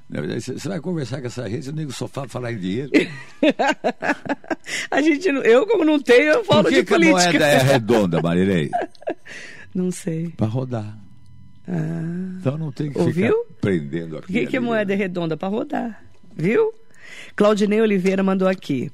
Na 0.09 0.21
verdade, 0.21 0.41
você 0.41 0.69
vai 0.69 0.79
conversar 0.79 1.19
com 1.21 1.27
essa 1.27 1.49
gente, 1.49 1.69
o 1.69 1.73
nego 1.73 1.91
só 1.91 2.07
fala 2.07 2.27
falar 2.27 2.51
em 2.53 2.57
dinheiro. 2.57 2.91
A 4.89 5.01
gente, 5.01 5.27
eu 5.27 5.67
como 5.67 5.85
não 5.85 5.99
tenho, 5.99 6.31
eu 6.31 6.43
falo 6.43 6.63
Por 6.63 6.71
que, 6.71 6.79
de 6.81 6.85
que 6.85 6.93
a 6.93 6.97
política. 6.97 7.29
moeda 7.31 7.45
é 7.47 7.57
redonda, 7.61 8.21
Marilei? 8.21 8.71
Não 9.75 9.91
sei. 9.91 10.29
Para 10.37 10.47
rodar. 10.47 10.97
Ah, 11.67 12.37
Então 12.39 12.57
não 12.57 12.71
tem 12.71 12.89
que 12.91 12.97
Ouviu? 12.97 13.33
ficar 13.43 13.53
prendendo 13.59 14.17
aqui. 14.17 14.27
por 14.27 14.31
que, 14.33 14.45
que 14.47 14.57
a 14.57 14.61
moeda 14.61 14.93
é 14.93 14.95
né? 14.95 15.03
redonda? 15.03 15.35
Para 15.35 15.49
rodar. 15.49 16.01
Viu? 16.35 16.71
Claudinei 17.35 17.81
Oliveira 17.81 18.23
mandou 18.23 18.47
aqui. 18.47 18.89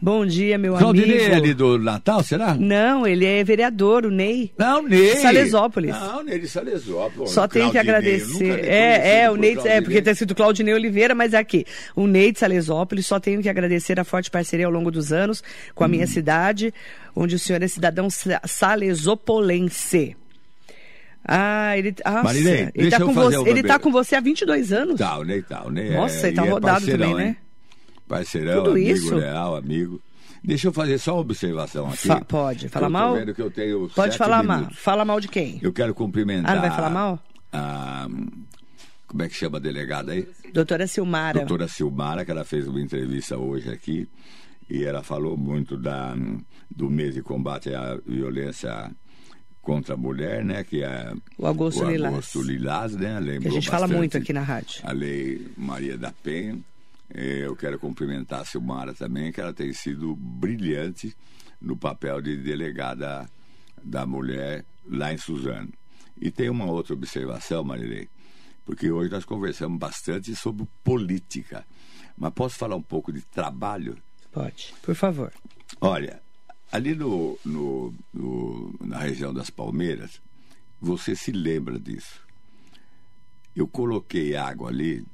Bom 0.00 0.26
dia, 0.26 0.58
meu 0.58 0.74
Claudinei 0.74 1.18
é 1.18 1.26
amigo. 1.26 1.36
ali 1.36 1.54
do 1.54 1.78
Natal, 1.78 2.22
será? 2.24 2.54
Não, 2.54 3.06
ele 3.06 3.24
é 3.24 3.44
vereador, 3.44 4.04
o 4.04 4.10
Ney. 4.10 4.52
Não, 4.58 4.82
Ney. 4.82 5.16
Salesópolis. 5.16 5.92
Não, 5.94 6.24
Ney 6.24 6.40
de 6.40 6.48
Salesópolis. 6.48 7.30
Só 7.30 7.46
tenho 7.46 7.70
que 7.70 7.78
agradecer. 7.78 8.64
É, 8.64 9.20
é, 9.22 9.30
o 9.30 9.36
Ney, 9.36 9.56
é, 9.64 9.80
porque 9.80 10.02
tem 10.02 10.12
sido 10.14 10.34
Claudinei 10.34 10.74
Oliveira, 10.74 11.14
mas 11.14 11.34
é 11.34 11.38
aqui. 11.38 11.64
O 11.94 12.08
Ney 12.08 12.32
de 12.32 12.40
Salesópolis, 12.40 13.06
só 13.06 13.20
tenho 13.20 13.40
que 13.40 13.48
agradecer 13.48 13.98
a 14.00 14.04
forte 14.04 14.28
parceria 14.30 14.66
ao 14.66 14.72
longo 14.72 14.90
dos 14.90 15.12
anos 15.12 15.42
com 15.74 15.84
a 15.84 15.86
Hum. 15.86 15.90
minha 15.90 16.06
cidade, 16.06 16.74
onde 17.14 17.36
o 17.36 17.38
senhor 17.38 17.62
é 17.62 17.68
cidadão 17.68 18.10
sa- 18.10 18.40
salesopolense. 18.44 20.16
Ah, 21.24 21.76
ele, 21.78 21.94
nossa, 22.04 22.22
Marilei, 22.24 22.60
ele, 22.62 22.72
deixa 22.74 22.98
tá 22.98 23.04
com, 23.04 23.12
você, 23.12 23.48
ele 23.48 23.62
tá 23.62 23.78
com 23.78 23.92
você 23.92 24.16
há 24.16 24.20
22 24.20 24.72
anos. 24.72 24.98
Tá, 24.98 25.22
Ney 25.24 25.42
tá. 25.42 25.64
O 25.64 25.70
Ney 25.70 25.90
Nossa, 25.90 26.26
é, 26.26 26.30
ele 26.30 26.36
tá 26.36 26.46
é 26.46 26.50
rodado 26.50 26.74
parceirão, 26.80 27.10
também, 27.10 27.24
né? 27.24 27.30
hein? 27.30 27.36
Parceirão, 28.08 28.54
Tudo 28.64 28.70
amigo 28.72 28.90
isso? 28.90 29.14
leal, 29.14 29.56
amigo. 29.56 30.00
Deixa 30.44 30.66
eu 30.68 30.72
fazer 30.72 30.98
só 30.98 31.12
uma 31.14 31.20
observação 31.20 31.86
aqui. 31.88 32.08
Fa- 32.08 32.20
pode. 32.24 32.68
Fala 32.68 32.86
eu 32.86 32.88
tô 32.88 32.92
mal? 32.92 33.14
vendo 33.14 33.34
que 33.34 33.40
eu 33.40 33.50
tenho 33.50 33.88
Pode 33.94 34.18
falar 34.18 34.42
mal. 34.42 34.68
Fala 34.72 35.04
mal 35.04 35.20
de 35.20 35.28
quem? 35.28 35.60
Eu 35.62 35.72
quero 35.72 35.94
cumprimentar. 35.94 36.50
Ah, 36.50 36.54
não 36.56 36.62
vai 36.62 36.70
falar 36.70 36.90
mal? 36.90 37.20
a- 37.52 38.08
como 39.06 39.22
é 39.22 39.28
que 39.28 39.34
chama 39.34 39.58
a 39.58 39.60
delegada 39.60 40.12
aí? 40.12 40.26
Doutora 40.52 40.86
Silmara. 40.86 41.38
Doutora 41.40 41.68
Silmara, 41.68 42.24
que 42.24 42.30
ela 42.30 42.44
fez 42.44 42.66
uma 42.66 42.80
entrevista 42.80 43.36
hoje 43.36 43.70
aqui. 43.70 44.08
E 44.70 44.84
ela 44.84 45.02
falou 45.02 45.36
muito 45.36 45.76
da, 45.76 46.16
do 46.74 46.88
mês 46.88 47.14
de 47.14 47.22
combate 47.22 47.74
à 47.74 47.98
violência 48.06 48.90
contra 49.62 49.94
a 49.94 49.96
mulher, 49.96 50.44
né? 50.44 50.62
Que 50.64 50.82
é 50.82 51.14
O 51.38 51.46
Agosto 51.46 51.82
o 51.84 51.90
Lilás. 51.90 52.12
Agosto 52.12 52.42
Lilás, 52.42 52.92
né? 52.96 53.00
Que 53.00 53.16
a 53.16 53.20
Lembrou 53.20 53.52
gente 53.54 53.70
fala 53.70 53.86
muito 53.88 54.18
aqui 54.18 54.32
na 54.32 54.42
rádio. 54.42 54.80
A 54.84 54.92
lei 54.92 55.46
Maria 55.56 55.96
da 55.96 56.12
Penha. 56.12 56.58
Eh, 57.14 57.44
Eu 57.46 57.54
quero 57.56 57.78
cumprimentar 57.78 58.40
a 58.40 58.44
Silmara 58.44 58.92
também, 58.92 59.30
que 59.32 59.40
ela 59.40 59.52
tem 59.52 59.72
sido 59.72 60.14
brilhante 60.16 61.14
no 61.60 61.76
papel 61.76 62.20
de 62.20 62.36
delegada 62.36 63.30
da 63.82 64.04
mulher 64.04 64.64
lá 64.86 65.12
em 65.12 65.18
Suzano. 65.18 65.68
E 66.20 66.30
tem 66.30 66.48
uma 66.50 66.66
outra 66.66 66.94
observação, 66.94 67.62
Marilei, 67.64 68.08
porque 68.64 68.90
hoje 68.90 69.10
nós 69.10 69.24
conversamos 69.24 69.78
bastante 69.78 70.34
sobre 70.36 70.66
política. 70.84 71.64
Mas 72.16 72.32
posso 72.32 72.56
falar 72.56 72.76
um 72.76 72.82
pouco 72.82 73.12
de 73.12 73.20
trabalho? 73.22 73.96
Pode, 74.32 74.72
por 74.82 74.94
favor. 74.94 75.32
Olha, 75.80 76.20
ali 76.72 76.94
no, 76.94 77.38
no- 77.44 77.94
no- 78.12 78.74
na 78.80 78.98
região 78.98 79.32
das 79.32 79.50
Palmeiras, 79.50 80.20
você 80.80 81.14
se 81.14 81.30
lembra 81.30 81.78
disso. 81.78 82.20
Eu 83.54 83.68
coloquei 83.68 84.34
água 84.34 84.70
ali, 84.70 85.04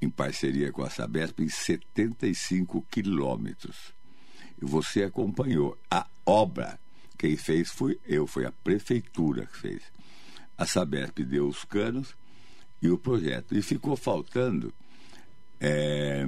em 0.00 0.08
parceria 0.10 0.72
com 0.72 0.82
a 0.82 0.90
Sabesp, 0.90 1.40
em 1.42 1.48
75 1.48 2.82
quilômetros. 2.90 3.92
Você 4.60 5.02
acompanhou. 5.04 5.76
A 5.90 6.06
obra, 6.24 6.78
quem 7.18 7.36
fez 7.36 7.70
foi 7.70 8.00
eu, 8.06 8.26
foi 8.26 8.46
a 8.46 8.52
prefeitura 8.52 9.46
que 9.46 9.58
fez. 9.58 9.82
A 10.56 10.64
Sabesp 10.66 11.22
deu 11.24 11.46
os 11.48 11.64
canos 11.64 12.14
e 12.80 12.88
o 12.88 12.96
projeto. 12.98 13.54
E 13.56 13.60
ficou 13.62 13.96
faltando 13.96 14.72
é, 15.60 16.24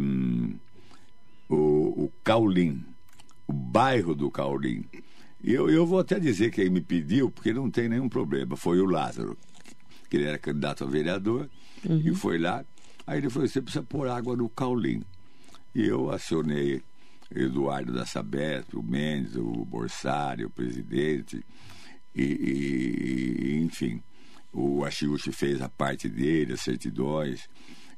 o, 1.49 2.05
o 2.05 2.12
Caulim, 2.22 2.85
bairro 3.52 4.14
do 4.14 4.30
Caulim. 4.30 4.85
Eu, 5.42 5.68
eu 5.70 5.87
vou 5.87 5.98
até 6.00 6.18
dizer 6.18 6.50
quem 6.50 6.68
me 6.70 6.80
pediu, 6.80 7.30
porque 7.30 7.52
não 7.52 7.70
tem 7.70 7.88
nenhum 7.88 8.09
problema, 8.09 8.56
foi 8.56 8.80
o 8.80 8.87
Lázaro, 8.87 9.37
que 10.11 10.16
ele 10.16 10.24
era 10.26 10.38
candidato 10.38 10.85
a 10.85 10.87
vereador, 10.87 11.48
e 11.85 12.14
foi 12.14 12.38
lá. 12.38 12.64
Aí 13.06 13.18
ele 13.18 13.30
falou: 13.30 13.46
você 13.46 13.61
precisa 13.62 13.85
pôr 13.85 14.09
água 14.09 14.37
no 14.37 14.48
Caulim. 14.48 15.02
E 15.74 15.85
eu 15.87 16.11
acionei 16.11 16.82
Eduardo 17.32 17.92
da 17.92 18.06
Sabesp, 18.06 18.74
o 18.76 18.82
Mendes, 18.82 19.37
o 19.37 19.64
Borsário, 19.64 20.46
o 20.46 20.50
presidente, 20.50 21.44
e, 22.14 22.22
e- 22.22 23.62
enfim, 23.62 24.00
o 24.52 24.85
Achiuchi 24.85 25.30
fez 25.32 25.61
a 25.61 25.68
parte 25.68 26.09
dele, 26.09 26.54
as 26.54 26.61
certidões 26.62 27.48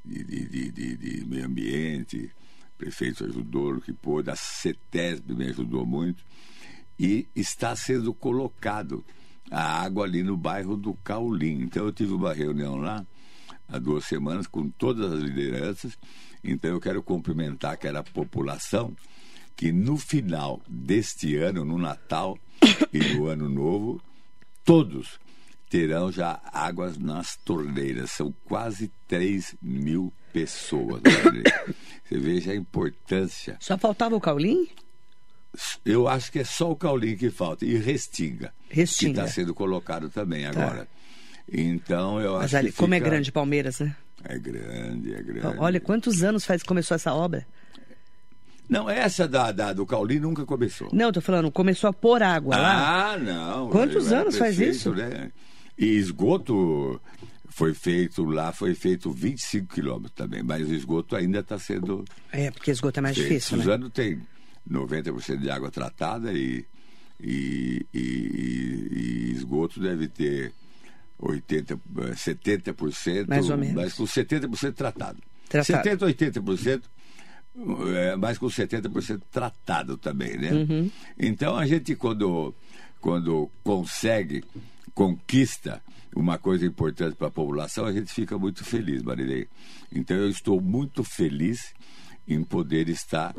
de, 0.04 0.24
de, 0.24 0.70
de, 0.72 0.96
de- 0.96 1.24
meio 1.26 1.46
ambiente, 1.46 2.30
o 2.37 2.37
prefeito 2.78 3.24
ajudou 3.24 3.74
no 3.74 3.80
que 3.80 3.92
pôde, 3.92 4.30
a 4.30 4.36
CETESB 4.36 5.34
me 5.34 5.46
ajudou 5.46 5.84
muito, 5.84 6.24
e 6.98 7.26
está 7.34 7.74
sendo 7.76 8.14
colocado 8.14 9.04
a 9.50 9.82
água 9.82 10.04
ali 10.04 10.22
no 10.22 10.36
bairro 10.36 10.76
do 10.76 10.94
Caulim. 10.94 11.62
Então 11.62 11.84
eu 11.84 11.92
tive 11.92 12.12
uma 12.12 12.32
reunião 12.32 12.76
lá 12.76 13.04
há 13.68 13.78
duas 13.78 14.04
semanas 14.04 14.46
com 14.46 14.68
todas 14.70 15.12
as 15.12 15.20
lideranças. 15.20 15.98
Então 16.42 16.70
eu 16.70 16.80
quero 16.80 17.02
cumprimentar 17.02 17.72
aquela 17.72 18.02
população 18.02 18.94
que 19.56 19.72
no 19.72 19.96
final 19.96 20.60
deste 20.68 21.36
ano, 21.36 21.64
no 21.64 21.78
Natal 21.78 22.38
e 22.92 22.98
no 23.14 23.26
Ano 23.26 23.48
Novo, 23.48 24.00
todos 24.64 25.18
terão 25.68 26.10
já 26.10 26.40
águas 26.52 26.96
nas 26.96 27.36
torneiras. 27.36 28.10
São 28.10 28.32
quase 28.44 28.90
3 29.06 29.56
mil 29.60 30.12
pessoas. 30.32 31.02
Você 32.04 32.18
veja 32.18 32.52
a 32.52 32.54
importância. 32.54 33.56
Só 33.60 33.76
faltava 33.76 34.16
o 34.16 34.20
Caulim? 34.20 34.68
Eu 35.84 36.08
acho 36.08 36.30
que 36.32 36.38
é 36.38 36.44
só 36.44 36.70
o 36.70 36.76
Caulim 36.76 37.16
que 37.16 37.30
falta. 37.30 37.64
E 37.64 37.76
Restinga. 37.76 38.52
Restinga. 38.68 39.14
Que 39.14 39.20
está 39.20 39.32
sendo 39.32 39.54
colocado 39.54 40.08
também 40.08 40.44
tá. 40.44 40.50
agora. 40.50 40.88
Então 41.50 42.20
eu 42.20 42.34
Mas 42.34 42.46
acho 42.46 42.56
ali, 42.56 42.70
que. 42.70 42.76
Como 42.76 42.94
fica... 42.94 43.06
é 43.06 43.10
grande 43.10 43.32
Palmeiras, 43.32 43.80
né? 43.80 43.96
É 44.24 44.38
grande, 44.38 45.14
é 45.14 45.22
grande. 45.22 45.58
Olha, 45.58 45.80
quantos 45.80 46.22
anos 46.22 46.44
faz 46.44 46.62
que 46.62 46.68
começou 46.68 46.94
essa 46.94 47.14
obra? 47.14 47.46
Não, 48.68 48.88
essa 48.88 49.26
da, 49.26 49.50
da 49.50 49.72
do 49.72 49.86
Caulim 49.86 50.18
nunca 50.18 50.44
começou. 50.44 50.90
Não, 50.92 51.10
tô 51.10 51.22
falando, 51.22 51.50
começou 51.50 51.88
a 51.88 51.92
pôr 51.92 52.22
água 52.22 52.54
ah, 52.54 52.60
lá. 52.60 53.12
Ah, 53.12 53.18
não. 53.18 53.70
Quantos 53.70 54.12
anos 54.12 54.36
faz 54.36 54.58
isso? 54.60 54.92
Né? 54.92 55.30
E 55.78 55.86
esgoto 55.86 57.00
foi 57.50 57.74
feito 57.74 58.24
lá, 58.24 58.52
foi 58.52 58.74
feito 58.74 59.10
25 59.10 59.74
quilômetros 59.74 60.12
também, 60.14 60.42
mas 60.42 60.68
o 60.68 60.74
esgoto 60.74 61.16
ainda 61.16 61.40
está 61.40 61.58
sendo. 61.58 62.04
É, 62.30 62.50
porque 62.50 62.70
esgoto 62.70 63.00
é 63.00 63.02
mais 63.02 63.16
feito. 63.16 63.28
difícil. 63.28 63.58
Suzano 63.58 63.86
né? 63.86 63.90
tem 63.92 64.20
90% 64.70 65.38
de 65.38 65.50
água 65.50 65.70
tratada 65.70 66.32
e, 66.32 66.64
e, 67.20 67.86
e, 67.92 68.88
e 68.92 69.32
esgoto 69.32 69.80
deve 69.80 70.08
ter 70.08 70.52
80, 71.18 71.78
70%, 72.14 73.28
mais 73.28 73.50
ou 73.50 73.56
menos. 73.56 73.74
mas 73.74 73.92
com 73.94 74.04
70% 74.04 74.74
tratado. 74.74 75.18
tratado. 75.48 75.84
70, 75.84 76.06
80%, 76.06 76.82
é, 77.94 78.16
mas 78.16 78.38
com 78.38 78.46
70% 78.46 79.20
tratado 79.30 79.96
também, 79.96 80.36
né? 80.36 80.52
Uhum. 80.52 80.90
Então 81.18 81.56
a 81.56 81.66
gente 81.66 81.96
quando, 81.96 82.54
quando 83.00 83.50
consegue, 83.64 84.44
conquista 84.94 85.82
uma 86.18 86.36
coisa 86.36 86.66
importante 86.66 87.14
para 87.14 87.28
a 87.28 87.30
população, 87.30 87.86
a 87.86 87.92
gente 87.92 88.12
fica 88.12 88.36
muito 88.36 88.64
feliz, 88.64 89.04
Marilei. 89.04 89.46
Então 89.92 90.16
eu 90.16 90.28
estou 90.28 90.60
muito 90.60 91.04
feliz 91.04 91.72
em 92.26 92.42
poder 92.42 92.88
estar 92.88 93.32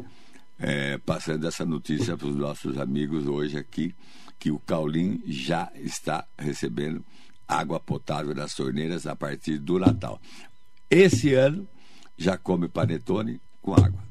é, 0.58 0.98
passando 1.00 1.46
essa 1.46 1.66
notícia 1.66 2.16
para 2.16 2.28
os 2.28 2.36
nossos 2.38 2.78
amigos 2.78 3.28
hoje 3.28 3.58
aqui, 3.58 3.94
que 4.40 4.50
o 4.50 4.60
Caulim 4.60 5.22
já 5.28 5.70
está 5.76 6.26
recebendo 6.38 7.04
água 7.46 7.82
potável 7.82 8.34
nas 8.34 8.56
torneiras 8.56 9.06
a 9.06 9.14
partir 9.14 9.58
do 9.58 9.78
Natal. 9.78 10.22
Esse 10.90 11.34
ano 11.34 11.68
já 12.18 12.38
come 12.38 12.70
panetone 12.70 13.42
com 13.62 13.74
água. 13.74 14.02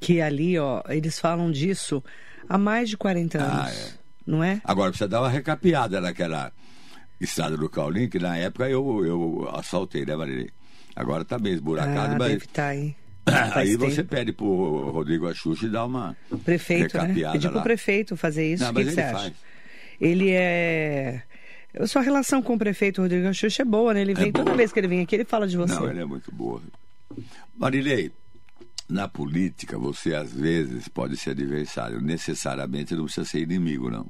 Que 0.00 0.22
ali, 0.22 0.58
ó, 0.58 0.82
eles 0.88 1.18
falam 1.18 1.52
disso 1.52 2.02
há 2.48 2.56
mais 2.56 2.88
de 2.88 2.96
40 2.96 3.42
anos. 3.42 3.54
Ah, 3.54 3.70
é. 3.70 3.92
Não 4.26 4.42
é? 4.42 4.62
Agora 4.64 4.90
precisa 4.90 5.06
dar 5.06 5.20
uma 5.20 5.28
recapeada 5.28 6.00
naquela 6.00 6.50
estrada 7.24 7.56
do 7.56 7.68
Caulim, 7.68 8.08
que 8.08 8.18
na 8.18 8.36
época 8.36 8.68
eu, 8.68 9.04
eu 9.04 9.50
asfaltei, 9.54 10.04
né, 10.04 10.14
Marilei? 10.16 10.50
Agora 10.94 11.22
está 11.22 11.38
bem 11.38 11.54
esburacado, 11.54 12.14
ah, 12.14 12.18
mas. 12.18 12.32
Deve 12.32 12.46
tá 12.46 12.68
aí. 12.68 12.94
Aí 13.54 13.76
você 13.76 14.04
pede 14.04 14.32
pro 14.32 14.90
Rodrigo 14.90 15.26
Axuxa 15.26 15.66
e 15.66 15.70
dá 15.70 15.86
uma 15.86 16.14
prefeito, 16.44 16.98
né? 16.98 17.32
Pedir 17.32 17.48
pro 17.48 17.56
lá. 17.56 17.62
prefeito 17.62 18.16
fazer 18.18 18.52
isso. 18.52 18.62
Não, 18.62 18.70
o 18.70 18.74
que, 18.74 18.84
que 18.84 18.90
você 18.90 19.02
faz. 19.02 19.16
acha? 19.16 19.34
Ele 19.98 20.30
é. 20.30 21.22
A 21.78 21.86
sua 21.86 22.02
relação 22.02 22.42
com 22.42 22.54
o 22.54 22.58
prefeito 22.58 23.00
Rodrigo 23.00 23.26
Axuxa 23.26 23.62
é 23.62 23.64
boa, 23.64 23.94
né? 23.94 24.02
Ele 24.02 24.14
vem, 24.14 24.28
é 24.28 24.32
toda 24.32 24.54
vez 24.54 24.72
que 24.72 24.78
ele 24.78 24.88
vem 24.88 25.00
aqui, 25.00 25.16
ele 25.16 25.24
fala 25.24 25.48
de 25.48 25.56
você. 25.56 25.74
Não, 25.74 25.88
ele 25.88 26.00
é 26.00 26.04
muito 26.04 26.30
boa. 26.30 26.60
Marilei, 27.56 28.12
na 28.88 29.08
política, 29.08 29.78
você 29.78 30.14
às 30.14 30.32
vezes 30.32 30.86
pode 30.88 31.16
ser 31.16 31.30
adversário. 31.30 32.00
Necessariamente 32.00 32.94
não 32.94 33.04
precisa 33.04 33.26
ser 33.26 33.40
inimigo, 33.40 33.90
não. 33.90 34.06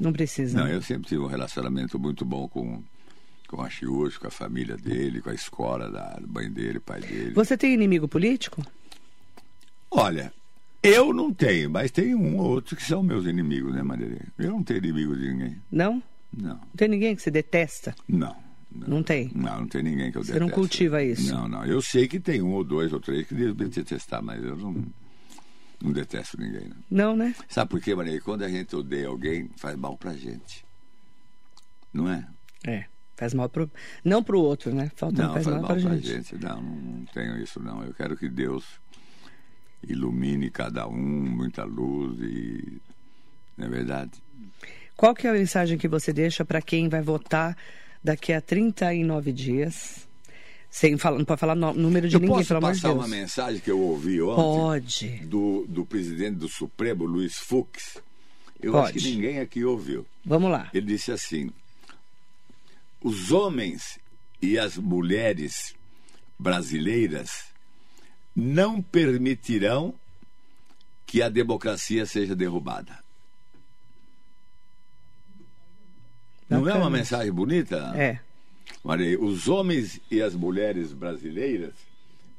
Não 0.00 0.12
precisa. 0.12 0.58
Não, 0.58 0.68
eu 0.68 0.82
sempre 0.82 1.08
tive 1.08 1.20
um 1.20 1.26
relacionamento 1.26 1.98
muito 1.98 2.24
bom 2.24 2.48
com, 2.48 2.82
com 3.48 3.62
a 3.62 3.68
Chiúcho, 3.70 4.20
com 4.20 4.26
a 4.26 4.30
família 4.30 4.76
dele, 4.76 5.20
com 5.20 5.30
a 5.30 5.34
escola 5.34 5.90
da 5.90 6.18
mãe 6.26 6.50
dele, 6.50 6.80
pai 6.80 7.00
dele. 7.00 7.32
Você 7.34 7.56
tem 7.56 7.72
inimigo 7.74 8.08
político? 8.08 8.62
Olha, 9.90 10.32
eu 10.82 11.12
não 11.12 11.32
tenho, 11.32 11.70
mas 11.70 11.90
tem 11.90 12.14
um 12.14 12.38
ou 12.38 12.50
outro 12.50 12.74
que 12.74 12.82
são 12.82 13.02
meus 13.02 13.26
inimigos, 13.26 13.74
né, 13.74 13.82
Marilei? 13.82 14.20
Eu 14.38 14.50
não 14.50 14.62
tenho 14.62 14.78
inimigo 14.78 15.14
de 15.16 15.28
ninguém. 15.30 15.56
Não? 15.70 16.02
Não. 16.36 16.54
Não 16.54 16.60
tem 16.76 16.88
ninguém 16.88 17.14
que 17.14 17.22
você 17.22 17.30
detesta? 17.30 17.94
Não. 18.08 18.34
Não, 18.74 18.88
não 18.88 19.02
tem? 19.02 19.30
Não, 19.34 19.60
não 19.60 19.68
tem 19.68 19.82
ninguém 19.82 20.10
que 20.10 20.16
eu 20.16 20.24
Você 20.24 20.32
detesto. 20.32 20.48
não 20.48 20.54
cultiva 20.54 21.02
isso? 21.02 21.30
Não, 21.32 21.46
não. 21.46 21.64
Eu 21.66 21.82
sei 21.82 22.08
que 22.08 22.18
tem 22.18 22.40
um 22.40 22.52
ou 22.52 22.64
dois 22.64 22.90
ou 22.90 22.98
três 22.98 23.26
que 23.28 23.34
devem 23.34 23.68
detestar, 23.68 24.22
mas 24.22 24.42
eu 24.42 24.56
não, 24.56 24.82
não 25.82 25.92
detesto 25.92 26.40
ninguém. 26.40 26.68
Não. 26.90 27.10
não, 27.10 27.16
né? 27.16 27.34
Sabe 27.48 27.70
por 27.70 27.80
quê, 27.80 27.94
Maria? 27.94 28.20
Quando 28.20 28.44
a 28.44 28.48
gente 28.48 28.74
odeia 28.76 29.08
alguém, 29.08 29.50
faz 29.56 29.76
mal 29.76 29.96
pra 29.96 30.14
gente. 30.14 30.64
Não 31.92 32.08
é? 32.08 32.26
É. 32.66 32.84
Faz 33.16 33.34
mal 33.34 33.48
pro. 33.48 33.70
Não 34.04 34.22
pro 34.22 34.40
outro, 34.40 34.74
né? 34.74 34.90
Falta 34.94 35.22
não, 35.22 35.32
faz, 35.34 35.44
faz 35.44 35.56
mal, 35.56 35.62
mal 35.62 35.74
pra, 35.74 35.82
pra 35.82 35.96
gente. 35.96 36.06
gente. 36.06 36.42
Não, 36.42 36.62
não 36.62 37.04
tenho 37.06 37.36
isso, 37.42 37.60
não. 37.60 37.84
Eu 37.84 37.92
quero 37.92 38.16
que 38.16 38.28
Deus 38.28 38.64
ilumine 39.86 40.50
cada 40.50 40.86
um, 40.88 40.96
muita 40.96 41.64
luz 41.64 42.18
e. 42.20 42.80
Não 43.56 43.66
é 43.66 43.70
verdade? 43.70 44.12
Qual 44.96 45.14
que 45.14 45.26
é 45.26 45.30
a 45.30 45.34
mensagem 45.34 45.76
que 45.76 45.88
você 45.88 46.12
deixa 46.12 46.44
para 46.44 46.62
quem 46.62 46.88
vai 46.88 47.02
votar 47.02 47.56
daqui 48.02 48.32
a 48.32 48.40
39 48.40 49.32
dias? 49.32 50.08
Sem 50.72 50.96
falar, 50.96 51.18
não 51.18 51.24
pode 51.26 51.38
falar 51.38 51.54
no, 51.54 51.74
número 51.74 52.08
de 52.08 52.16
eu 52.16 52.20
ninguém, 52.20 52.36
posso 52.36 52.48
pelo 52.48 52.58
amor 52.58 52.72
de 52.72 52.80
passar 52.80 52.94
Deus. 52.94 53.04
uma 53.04 53.08
mensagem 53.14 53.60
que 53.60 53.70
eu 53.70 53.78
ouvi 53.78 54.22
ontem? 54.22 54.42
Pode. 54.42 55.08
Do, 55.26 55.66
do 55.68 55.84
presidente 55.84 56.36
do 56.36 56.48
Supremo, 56.48 57.04
Luiz 57.04 57.36
Fux. 57.36 57.98
Eu 58.58 58.72
Pode. 58.72 58.96
acho 58.96 59.06
que 59.06 59.12
ninguém 59.14 59.38
aqui 59.38 59.66
ouviu. 59.66 60.06
Vamos 60.24 60.50
lá. 60.50 60.70
Ele 60.72 60.86
disse 60.86 61.12
assim: 61.12 61.50
os 63.02 63.30
homens 63.30 63.98
e 64.40 64.58
as 64.58 64.78
mulheres 64.78 65.74
brasileiras 66.38 67.44
não 68.34 68.80
permitirão 68.80 69.94
que 71.04 71.20
a 71.20 71.28
democracia 71.28 72.06
seja 72.06 72.34
derrubada. 72.34 72.98
Não 76.48 76.66
é 76.66 76.72
uma 76.72 76.88
mensagem 76.88 77.30
bonita? 77.30 77.92
É. 77.94 78.20
Maria, 78.82 79.20
os 79.20 79.48
homens 79.48 80.00
e 80.10 80.20
as 80.20 80.34
mulheres 80.34 80.92
brasileiras 80.92 81.74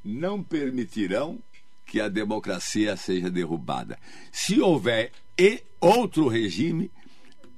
não 0.04 0.44
permitirão 0.44 1.40
que 1.86 2.02
a 2.02 2.10
democracia 2.10 2.96
seja 2.98 3.30
derrubada. 3.30 3.98
Se 4.32 4.60
houver 4.60 5.12
outro 5.80 6.28
regime, 6.28 6.92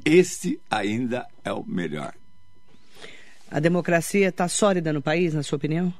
este 0.04 0.60
ainda 0.70 1.28
é 1.44 1.52
o 1.52 1.64
melhor. 1.64 2.14
A 3.50 3.60
democracia 3.60 4.30
está 4.30 4.48
sólida 4.48 4.92
no 4.92 5.02
país, 5.02 5.34
na 5.34 5.44
sua 5.44 5.58
opinião? 5.58 5.94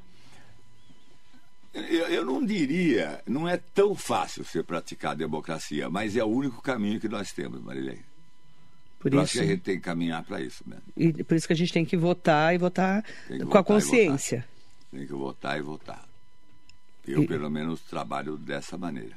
Eu, 1.72 2.06
eu, 2.08 2.24
não 2.24 2.44
diria, 2.44 3.22
não 3.26 3.46
é 3.48 3.56
tão 3.56 3.94
fácil 3.94 4.44
você 4.44 4.62
praticar 4.62 5.12
a 5.12 5.14
democracia, 5.14 5.90
mas 5.90 6.16
é 6.16 6.24
o 6.24 6.28
único 6.28 6.62
caminho 6.62 6.98
que 6.98 7.08
nós 7.08 7.32
temos, 7.32 7.62
Marilei. 7.62 8.00
Por 8.98 9.12
eu 9.12 9.20
isso, 9.22 9.24
acho 9.24 9.32
que 9.34 9.40
a 9.40 9.46
gente 9.46 9.60
tem 9.62 9.76
que 9.76 9.82
caminhar 9.82 10.22
para 10.24 10.40
isso 10.40 10.64
mesmo. 10.66 10.82
E 10.96 11.22
por 11.22 11.36
isso 11.36 11.46
que 11.46 11.52
a 11.52 11.56
gente 11.56 11.72
tem 11.72 11.84
que 11.84 11.96
votar 11.96 12.54
e 12.54 12.58
votar 12.58 13.04
com 13.28 13.38
votar 13.44 13.60
a 13.60 13.64
consciência. 13.64 14.44
Tem 14.90 15.06
que 15.06 15.12
votar 15.12 15.58
e 15.58 15.62
votar. 15.62 16.04
Eu, 17.06 17.22
E- 17.22 17.26
pelo 17.28 17.48
menos, 17.50 17.80
trabalho 17.82 18.36
dessa 18.36 18.76
maneira. 18.76 19.14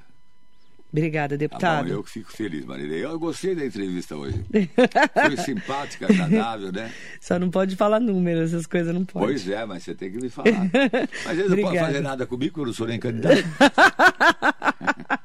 Obrigada, 0.91 1.35
Tá 1.35 1.37
deputado. 1.39 1.85
bom? 1.87 1.93
Eu 1.93 2.03
que 2.03 2.09
fico 2.09 2.31
feliz, 2.31 2.65
Marilei. 2.65 3.03
Eu 3.05 3.19
gostei 3.19 3.53
da 3.53 3.63
entrevista 3.63 4.15
hoje. 4.17 4.43
Foi 5.13 5.37
simpática, 5.37 6.07
agradável, 6.07 6.71
né? 6.71 6.91
Só 7.21 7.37
não 7.37 7.51
pode 7.51 7.75
falar 7.75 7.99
números, 7.99 8.51
essas 8.53 8.65
coisas 8.65 8.91
não 8.93 9.05
pode. 9.05 9.23
Pois 9.23 9.47
é, 9.47 9.63
mas 9.65 9.83
você 9.83 9.93
tem 9.93 10.11
que 10.11 10.17
me 10.17 10.29
falar. 10.29 10.49
Mas 11.25 11.37
eles 11.37 11.51
não 11.51 11.57
podem 11.61 11.79
fazer 11.79 12.01
nada 12.01 12.25
comigo, 12.25 12.61
eu 12.61 12.65
não 12.65 12.73
sou 12.73 12.87
nem 12.87 12.99
candidato. 12.99 13.43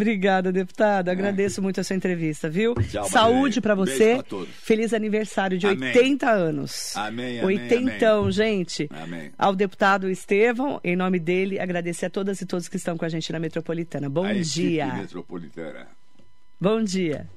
Obrigada, 0.00 0.50
deputado. 0.50 1.08
Agradeço 1.10 1.60
muito 1.60 1.80
a 1.80 1.84
sua 1.84 1.94
entrevista, 1.94 2.48
viu? 2.48 2.74
Tchau, 2.74 3.04
Saúde 3.08 3.60
para 3.60 3.74
você. 3.74 4.14
pra 4.14 4.22
todos. 4.22 4.48
Feliz 4.62 4.94
aniversário 4.94 5.58
de 5.58 5.66
Amém. 5.66 5.88
80 5.90 6.30
anos. 6.30 6.96
Amém, 6.96 7.40
amém, 7.40 7.44
Oitentão, 7.44 8.30
gente. 8.30 8.88
Amém. 8.90 9.30
Ao 9.36 9.54
deputado 9.54 10.08
Estevão, 10.08 10.80
em 10.82 10.96
nome 10.96 11.18
dele, 11.18 11.60
agradecer 11.60 12.06
a 12.06 12.10
todas 12.10 12.40
e 12.40 12.46
todos 12.46 12.68
que 12.68 12.76
estão 12.76 12.96
com 12.96 13.04
a 13.04 13.08
gente 13.08 13.30
na 13.32 13.38
Metropolitana. 13.38 14.08
Bom 14.08 14.24
A 14.24 14.32
dia. 14.32 14.86
metropolitana. 14.94 15.86
Bom 16.60 16.82
dia. 16.82 17.28